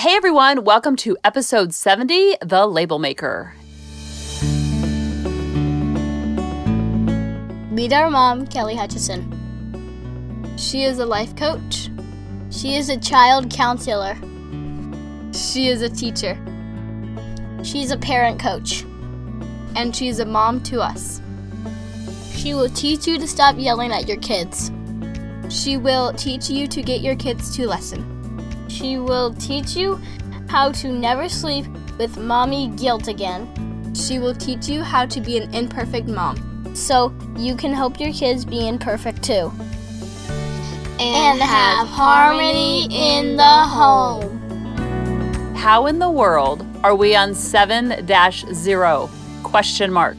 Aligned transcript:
Hey 0.00 0.16
everyone, 0.16 0.64
welcome 0.64 0.96
to 0.96 1.18
episode 1.24 1.74
70 1.74 2.38
The 2.40 2.64
Label 2.64 2.98
Maker. 2.98 3.54
Meet 7.70 7.92
our 7.92 8.08
mom, 8.08 8.46
Kelly 8.46 8.74
Hutchison. 8.74 10.56
She 10.56 10.84
is 10.84 11.00
a 11.00 11.04
life 11.04 11.36
coach. 11.36 11.90
She 12.50 12.76
is 12.76 12.88
a 12.88 12.96
child 12.96 13.50
counselor. 13.50 14.16
She 15.34 15.68
is 15.68 15.82
a 15.82 15.90
teacher. 15.90 16.34
She's 17.62 17.90
a 17.90 17.98
parent 17.98 18.40
coach. 18.40 18.84
And 19.76 19.94
she's 19.94 20.18
a 20.18 20.24
mom 20.24 20.62
to 20.62 20.80
us. 20.80 21.20
She 22.32 22.54
will 22.54 22.70
teach 22.70 23.06
you 23.06 23.18
to 23.18 23.28
stop 23.28 23.56
yelling 23.58 23.92
at 23.92 24.08
your 24.08 24.16
kids. 24.20 24.72
She 25.50 25.76
will 25.76 26.14
teach 26.14 26.48
you 26.48 26.66
to 26.68 26.82
get 26.82 27.02
your 27.02 27.16
kids 27.16 27.54
to 27.56 27.68
listen. 27.68 28.19
She 28.70 28.98
will 28.98 29.34
teach 29.34 29.74
you 29.74 30.00
how 30.48 30.70
to 30.72 30.92
never 30.92 31.28
sleep 31.28 31.66
with 31.98 32.16
mommy 32.16 32.68
guilt 32.68 33.08
again. 33.08 33.92
She 33.94 34.18
will 34.20 34.34
teach 34.34 34.68
you 34.68 34.82
how 34.82 35.06
to 35.06 35.20
be 35.20 35.36
an 35.36 35.52
imperfect 35.52 36.06
mom 36.06 36.74
so 36.74 37.12
you 37.36 37.56
can 37.56 37.72
help 37.74 37.98
your 37.98 38.12
kids 38.12 38.44
be 38.44 38.68
imperfect 38.68 39.22
too. 39.22 39.52
And, 41.00 41.40
have 41.40 41.88
harmony 41.88 42.86
in 42.90 43.36
the 43.36 43.42
home. 43.42 44.38
How 45.56 45.86
in 45.86 45.98
the 45.98 46.10
world 46.10 46.64
are 46.84 46.94
we 46.94 47.16
on 47.16 47.30
7-0? 47.30 49.10
Question 49.42 49.92
mark. 49.92 50.16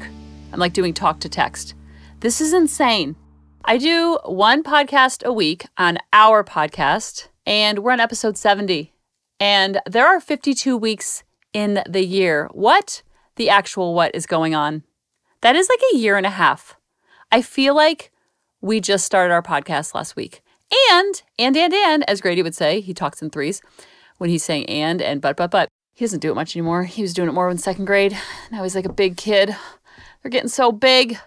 I'm 0.51 0.59
like 0.59 0.73
doing 0.73 0.93
talk 0.93 1.19
to 1.21 1.29
text. 1.29 1.73
This 2.19 2.41
is 2.41 2.51
insane. 2.53 3.15
I 3.63 3.77
do 3.77 4.19
one 4.25 4.63
podcast 4.63 5.23
a 5.23 5.31
week 5.31 5.67
on 5.77 5.99
our 6.11 6.43
podcast, 6.43 7.27
and 7.45 7.79
we're 7.79 7.91
on 7.91 7.99
episode 7.99 8.37
70. 8.37 8.93
And 9.39 9.81
there 9.85 10.07
are 10.07 10.19
52 10.19 10.77
weeks 10.77 11.23
in 11.53 11.81
the 11.87 12.05
year. 12.05 12.49
What 12.53 13.01
the 13.35 13.49
actual 13.49 13.93
what 13.93 14.13
is 14.13 14.25
going 14.25 14.53
on? 14.53 14.83
That 15.41 15.55
is 15.55 15.69
like 15.69 15.81
a 15.93 15.97
year 15.97 16.17
and 16.17 16.25
a 16.25 16.31
half. 16.31 16.77
I 17.31 17.41
feel 17.41 17.75
like 17.75 18.11
we 18.61 18.79
just 18.79 19.05
started 19.05 19.33
our 19.33 19.41
podcast 19.41 19.95
last 19.95 20.15
week. 20.15 20.41
And, 20.91 21.21
and, 21.37 21.57
and, 21.57 21.73
and, 21.73 22.09
as 22.09 22.21
Grady 22.21 22.43
would 22.43 22.55
say, 22.55 22.79
he 22.79 22.93
talks 22.93 23.21
in 23.21 23.29
threes 23.29 23.61
when 24.19 24.29
he's 24.29 24.43
saying 24.43 24.67
and, 24.67 25.01
and, 25.01 25.21
but, 25.21 25.35
but, 25.35 25.51
but. 25.51 25.67
He 25.93 26.05
doesn't 26.05 26.21
do 26.21 26.31
it 26.31 26.35
much 26.35 26.55
anymore. 26.55 26.83
He 26.83 27.01
was 27.01 27.13
doing 27.13 27.27
it 27.27 27.33
more 27.33 27.49
in 27.49 27.57
second 27.57 27.85
grade. 27.85 28.17
Now 28.51 28.63
he's 28.63 28.75
like 28.75 28.85
a 28.85 28.93
big 28.93 29.17
kid. 29.17 29.55
They're 30.21 30.31
getting 30.31 30.49
so 30.49 30.71
big. 30.71 31.17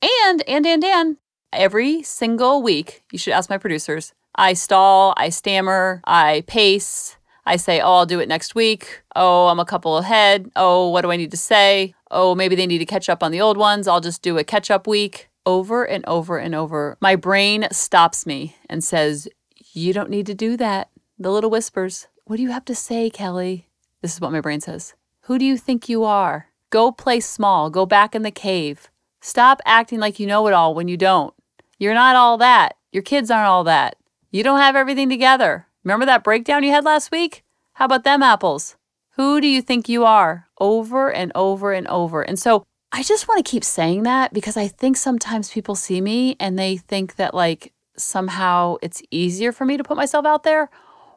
And, 0.00 0.42
and, 0.48 0.66
and, 0.66 0.84
and, 0.84 1.16
every 1.52 2.02
single 2.02 2.62
week, 2.62 3.02
you 3.10 3.18
should 3.18 3.32
ask 3.32 3.50
my 3.50 3.58
producers, 3.58 4.12
I 4.36 4.52
stall, 4.52 5.14
I 5.16 5.30
stammer, 5.30 6.02
I 6.04 6.44
pace, 6.46 7.16
I 7.46 7.56
say, 7.56 7.80
oh, 7.80 7.92
I'll 7.92 8.06
do 8.06 8.20
it 8.20 8.28
next 8.28 8.54
week. 8.54 9.02
Oh, 9.14 9.46
I'm 9.46 9.60
a 9.60 9.64
couple 9.64 9.96
ahead. 9.98 10.50
Oh, 10.56 10.90
what 10.90 11.02
do 11.02 11.12
I 11.12 11.16
need 11.16 11.30
to 11.30 11.36
say? 11.36 11.94
Oh, 12.10 12.34
maybe 12.34 12.56
they 12.56 12.66
need 12.66 12.78
to 12.78 12.86
catch 12.86 13.08
up 13.08 13.22
on 13.22 13.30
the 13.30 13.40
old 13.40 13.56
ones. 13.56 13.86
I'll 13.86 14.00
just 14.00 14.20
do 14.20 14.36
a 14.36 14.44
catch 14.44 14.70
up 14.70 14.86
week 14.86 15.28
over 15.46 15.84
and 15.84 16.04
over 16.06 16.38
and 16.38 16.54
over. 16.54 16.98
My 17.00 17.14
brain 17.14 17.68
stops 17.70 18.26
me 18.26 18.56
and 18.68 18.82
says, 18.82 19.28
You 19.72 19.92
don't 19.92 20.10
need 20.10 20.26
to 20.26 20.34
do 20.34 20.56
that. 20.56 20.90
The 21.18 21.30
little 21.30 21.50
whispers. 21.50 22.08
What 22.24 22.36
do 22.36 22.42
you 22.42 22.50
have 22.50 22.64
to 22.64 22.74
say, 22.74 23.08
Kelly? 23.08 23.68
This 24.02 24.14
is 24.14 24.20
what 24.20 24.32
my 24.32 24.40
brain 24.40 24.60
says. 24.60 24.94
Who 25.22 25.38
do 25.38 25.44
you 25.44 25.56
think 25.56 25.88
you 25.88 26.02
are? 26.04 26.48
Go 26.70 26.90
play 26.90 27.20
small. 27.20 27.70
Go 27.70 27.86
back 27.86 28.14
in 28.14 28.22
the 28.22 28.32
cave. 28.32 28.88
Stop 29.20 29.60
acting 29.64 30.00
like 30.00 30.18
you 30.18 30.26
know 30.26 30.46
it 30.48 30.52
all 30.52 30.74
when 30.74 30.88
you 30.88 30.96
don't. 30.96 31.32
You're 31.78 31.94
not 31.94 32.16
all 32.16 32.36
that. 32.38 32.76
Your 32.90 33.02
kids 33.02 33.30
aren't 33.30 33.48
all 33.48 33.64
that. 33.64 33.96
You 34.36 34.42
don't 34.42 34.58
have 34.58 34.76
everything 34.76 35.08
together. 35.08 35.66
Remember 35.82 36.04
that 36.04 36.22
breakdown 36.22 36.62
you 36.62 36.70
had 36.70 36.84
last 36.84 37.10
week? 37.10 37.42
How 37.72 37.86
about 37.86 38.04
them 38.04 38.22
apples? 38.22 38.76
Who 39.12 39.40
do 39.40 39.46
you 39.48 39.62
think 39.62 39.88
you 39.88 40.04
are? 40.04 40.46
Over 40.60 41.10
and 41.10 41.32
over 41.34 41.72
and 41.72 41.88
over. 41.88 42.20
And 42.20 42.38
so 42.38 42.62
I 42.92 43.02
just 43.02 43.28
want 43.28 43.42
to 43.42 43.50
keep 43.50 43.64
saying 43.64 44.02
that 44.02 44.34
because 44.34 44.58
I 44.58 44.68
think 44.68 44.98
sometimes 44.98 45.50
people 45.50 45.74
see 45.74 46.02
me 46.02 46.36
and 46.38 46.58
they 46.58 46.76
think 46.76 47.16
that 47.16 47.32
like 47.32 47.72
somehow 47.96 48.76
it's 48.82 49.02
easier 49.10 49.52
for 49.52 49.64
me 49.64 49.78
to 49.78 49.82
put 49.82 49.96
myself 49.96 50.26
out 50.26 50.42
there 50.42 50.68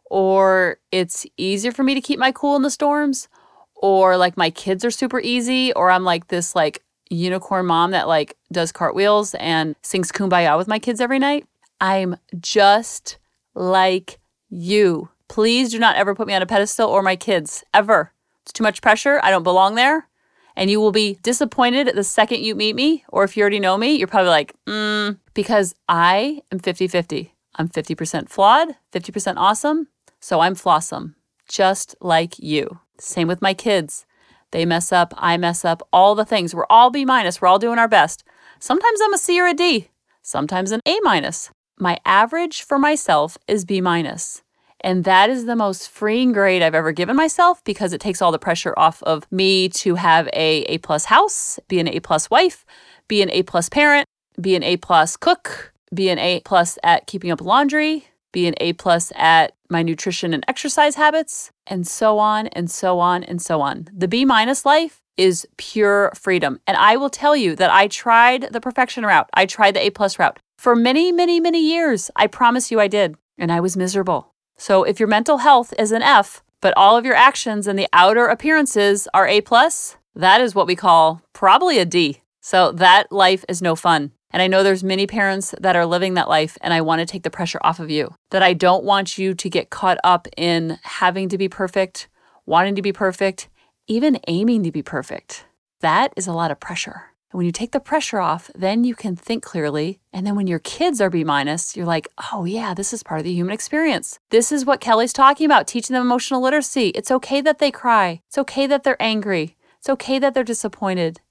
or 0.09 0.77
it's 0.93 1.25
easier 1.35 1.73
for 1.73 1.83
me 1.83 1.95
to 1.95 2.01
keep 2.01 2.19
my 2.19 2.31
cool 2.31 2.55
in 2.55 2.61
the 2.61 2.69
storms 2.69 3.27
or 3.75 4.15
like 4.15 4.37
my 4.37 4.49
kids 4.49 4.85
are 4.85 4.91
super 4.91 5.19
easy 5.19 5.73
or 5.73 5.91
I'm 5.91 6.05
like 6.05 6.29
this 6.29 6.55
like 6.55 6.83
unicorn 7.09 7.65
mom 7.65 7.91
that 7.91 8.07
like 8.07 8.37
does 8.49 8.71
cartwheels 8.71 9.35
and 9.35 9.75
sings 9.81 10.09
kumbaya 10.09 10.57
with 10.57 10.69
my 10.69 10.79
kids 10.79 11.01
every 11.01 11.19
night. 11.19 11.45
I'm 11.79 12.17
just 12.39 13.17
like 13.55 14.19
you. 14.49 15.09
Please 15.27 15.71
do 15.71 15.79
not 15.79 15.95
ever 15.95 16.15
put 16.15 16.27
me 16.27 16.33
on 16.33 16.41
a 16.41 16.47
pedestal 16.47 16.89
or 16.89 17.01
my 17.01 17.15
kids, 17.15 17.63
ever. 17.73 18.13
It's 18.43 18.51
too 18.51 18.63
much 18.63 18.81
pressure. 18.81 19.19
I 19.23 19.29
don't 19.29 19.43
belong 19.43 19.75
there. 19.75 20.07
And 20.55 20.69
you 20.69 20.81
will 20.81 20.91
be 20.91 21.19
disappointed 21.21 21.95
the 21.95 22.03
second 22.03 22.41
you 22.41 22.55
meet 22.55 22.75
me, 22.75 23.05
or 23.09 23.23
if 23.23 23.37
you 23.37 23.41
already 23.41 23.59
know 23.59 23.77
me, 23.77 23.95
you're 23.95 24.07
probably 24.07 24.29
like, 24.29 24.53
mm, 24.65 25.17
because 25.33 25.73
I 25.87 26.41
am 26.51 26.59
50 26.59 26.87
50. 26.87 27.33
I'm 27.55 27.69
50% 27.69 28.29
flawed, 28.29 28.69
50% 28.91 29.33
awesome. 29.37 29.87
So 30.19 30.39
I'm 30.41 30.55
flawsome, 30.55 31.15
just 31.47 31.95
like 32.01 32.39
you. 32.39 32.79
Same 32.97 33.27
with 33.27 33.41
my 33.41 33.53
kids. 33.53 34.05
They 34.51 34.65
mess 34.65 34.91
up, 34.91 35.13
I 35.17 35.37
mess 35.37 35.63
up, 35.63 35.87
all 35.93 36.15
the 36.15 36.25
things. 36.25 36.55
We're 36.55 36.65
all 36.69 36.89
B 36.89 37.05
minus, 37.05 37.41
we're 37.41 37.47
all 37.47 37.59
doing 37.59 37.79
our 37.79 37.87
best. 37.87 38.23
Sometimes 38.59 38.99
I'm 39.01 39.13
a 39.13 39.17
C 39.17 39.39
or 39.39 39.47
a 39.47 39.53
D, 39.53 39.89
sometimes 40.21 40.71
an 40.71 40.81
A 40.85 40.99
minus. 41.03 41.51
My 41.81 41.97
average 42.05 42.63
for 42.63 42.77
myself 42.77 43.37
is 43.47 43.63
B 43.63 43.79
minus. 43.79 44.41
And 44.81 45.05
that 45.05 45.29
is 45.29 45.45
the 45.45 45.55
most 45.55 45.89
freeing 45.89 46.33
grade 46.33 46.61
I've 46.61 46.75
ever 46.75 46.91
given 46.91 47.15
myself 47.15 47.63
because 47.63 47.93
it 47.93 48.01
takes 48.01 48.21
all 48.21 48.33
the 48.33 48.39
pressure 48.39 48.73
off 48.75 49.01
of 49.03 49.25
me 49.31 49.69
to 49.69 49.95
have 49.95 50.27
a 50.33 50.63
A 50.63 50.77
plus 50.79 51.05
house, 51.05 51.57
be 51.69 51.79
an 51.79 51.87
A 51.87 52.01
plus 52.01 52.29
wife, 52.29 52.65
be 53.07 53.21
an 53.21 53.31
A 53.31 53.43
plus 53.43 53.69
parent, 53.69 54.05
be 54.39 54.55
an 54.55 54.63
A 54.63 54.75
plus 54.75 55.15
cook, 55.15 55.73
be 55.93 56.09
an 56.09 56.19
A 56.19 56.41
plus 56.41 56.77
at 56.83 57.07
keeping 57.07 57.31
up 57.31 57.41
laundry, 57.41 58.07
be 58.33 58.45
an 58.45 58.55
A 58.57 58.73
plus 58.73 59.13
at 59.15 59.53
my 59.69 59.81
nutrition 59.81 60.33
and 60.33 60.43
exercise 60.49 60.95
habits, 60.95 61.51
and 61.65 61.87
so 61.87 62.19
on 62.19 62.47
and 62.47 62.69
so 62.69 62.99
on 62.99 63.23
and 63.23 63.41
so 63.41 63.61
on. 63.61 63.87
The 63.93 64.07
B 64.07 64.25
minus 64.25 64.65
life 64.65 65.01
is 65.19 65.45
pure 65.57 66.11
freedom. 66.15 66.61
And 66.65 66.77
I 66.77 66.95
will 66.95 67.09
tell 67.09 67.35
you 67.35 67.55
that 67.57 67.69
I 67.69 67.87
tried 67.87 68.53
the 68.53 68.61
perfection 68.61 69.05
route. 69.05 69.29
I 69.33 69.45
tried 69.45 69.75
the 69.75 69.85
A 69.85 69.89
plus 69.89 70.17
route 70.17 70.39
for 70.57 70.75
many, 70.75 71.11
many, 71.11 71.41
many 71.41 71.59
years. 71.59 72.09
I 72.15 72.27
promise 72.27 72.71
you 72.71 72.79
I 72.79 72.87
did. 72.87 73.17
And 73.37 73.51
I 73.51 73.59
was 73.59 73.77
miserable. 73.77 74.33
So 74.57 74.83
if 74.83 74.99
your 74.99 75.07
mental 75.07 75.39
health 75.39 75.73
is 75.77 75.91
an 75.91 76.01
F, 76.01 76.41
but 76.61 76.73
all 76.77 76.97
of 76.97 77.05
your 77.05 77.15
actions 77.15 77.67
and 77.67 77.77
the 77.77 77.87
outer 77.91 78.27
appearances 78.27 79.07
are 79.13 79.27
A 79.27 79.41
plus, 79.41 79.97
that 80.15 80.41
is 80.41 80.55
what 80.55 80.67
we 80.67 80.75
call 80.75 81.21
probably 81.33 81.79
a 81.79 81.85
D. 81.85 82.21
So 82.41 82.71
that 82.71 83.11
life 83.11 83.43
is 83.49 83.61
no 83.61 83.75
fun. 83.75 84.11
And 84.31 84.41
I 84.41 84.47
know 84.47 84.63
there's 84.63 84.83
many 84.83 85.07
parents 85.07 85.53
that 85.59 85.75
are 85.75 85.85
living 85.85 86.13
that 86.13 86.29
life, 86.29 86.57
and 86.61 86.73
I 86.73 86.81
want 86.81 86.99
to 86.99 87.05
take 87.05 87.23
the 87.23 87.31
pressure 87.31 87.59
off 87.61 87.79
of 87.79 87.89
you. 87.89 88.13
That 88.29 88.43
I 88.43 88.53
don't 88.53 88.83
want 88.83 89.17
you 89.17 89.33
to 89.33 89.49
get 89.49 89.69
caught 89.69 89.97
up 90.03 90.27
in 90.37 90.77
having 90.83 91.29
to 91.29 91.37
be 91.37 91.49
perfect, 91.49 92.07
wanting 92.45 92.75
to 92.75 92.81
be 92.81 92.93
perfect, 92.93 93.49
even 93.89 94.19
aiming 94.27 94.63
to 94.63 94.71
be 94.71 94.83
perfect. 94.83 95.45
That 95.81 96.13
is 96.15 96.27
a 96.27 96.31
lot 96.31 96.51
of 96.51 96.59
pressure. 96.59 97.07
And 97.31 97.37
when 97.37 97.45
you 97.45 97.51
take 97.51 97.71
the 97.71 97.79
pressure 97.79 98.19
off, 98.19 98.49
then 98.55 98.83
you 98.83 98.93
can 98.93 99.15
think 99.15 99.43
clearly. 99.43 99.99
And 100.13 100.25
then 100.25 100.35
when 100.35 100.47
your 100.47 100.59
kids 100.59 101.01
are 101.01 101.09
B 101.09 101.23
minus, 101.23 101.75
you're 101.75 101.85
like, 101.85 102.07
oh, 102.31 102.45
yeah, 102.45 102.73
this 102.73 102.93
is 102.93 103.03
part 103.03 103.19
of 103.19 103.23
the 103.23 103.33
human 103.33 103.53
experience. 103.53 104.19
This 104.29 104.51
is 104.51 104.65
what 104.65 104.79
Kelly's 104.79 105.11
talking 105.11 105.45
about 105.45 105.67
teaching 105.67 105.95
them 105.95 106.05
emotional 106.05 106.41
literacy. 106.41 106.89
It's 106.89 107.11
okay 107.11 107.41
that 107.41 107.57
they 107.57 107.71
cry. 107.71 108.21
It's 108.27 108.37
okay 108.37 108.67
that 108.67 108.83
they're 108.83 109.01
angry. 109.01 109.57
It's 109.79 109.89
okay 109.89 110.19
that 110.19 110.33
they're 110.33 110.43
disappointed. 110.43 111.21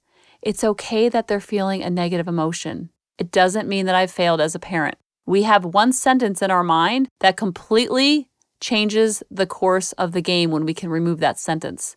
It's 0.41 0.63
okay 0.63 1.09
that 1.09 1.27
they're 1.27 1.39
feeling 1.39 1.81
a 1.81 1.89
negative 1.89 2.27
emotion. 2.27 2.89
It 3.17 3.31
doesn't 3.31 3.69
mean 3.69 3.85
that 3.85 3.95
I've 3.95 4.11
failed 4.11 4.41
as 4.41 4.55
a 4.55 4.59
parent. 4.59 4.97
We 5.25 5.43
have 5.43 5.63
one 5.63 5.93
sentence 5.93 6.41
in 6.41 6.51
our 6.51 6.63
mind 6.63 7.07
that 7.19 7.37
completely 7.37 8.29
changes 8.61 9.23
the 9.29 9.45
course 9.45 9.91
of 9.93 10.11
the 10.11 10.21
game 10.21 10.51
when 10.51 10.65
we 10.65 10.73
can 10.73 10.89
remove 10.89 11.19
that 11.19 11.39
sentence. 11.39 11.95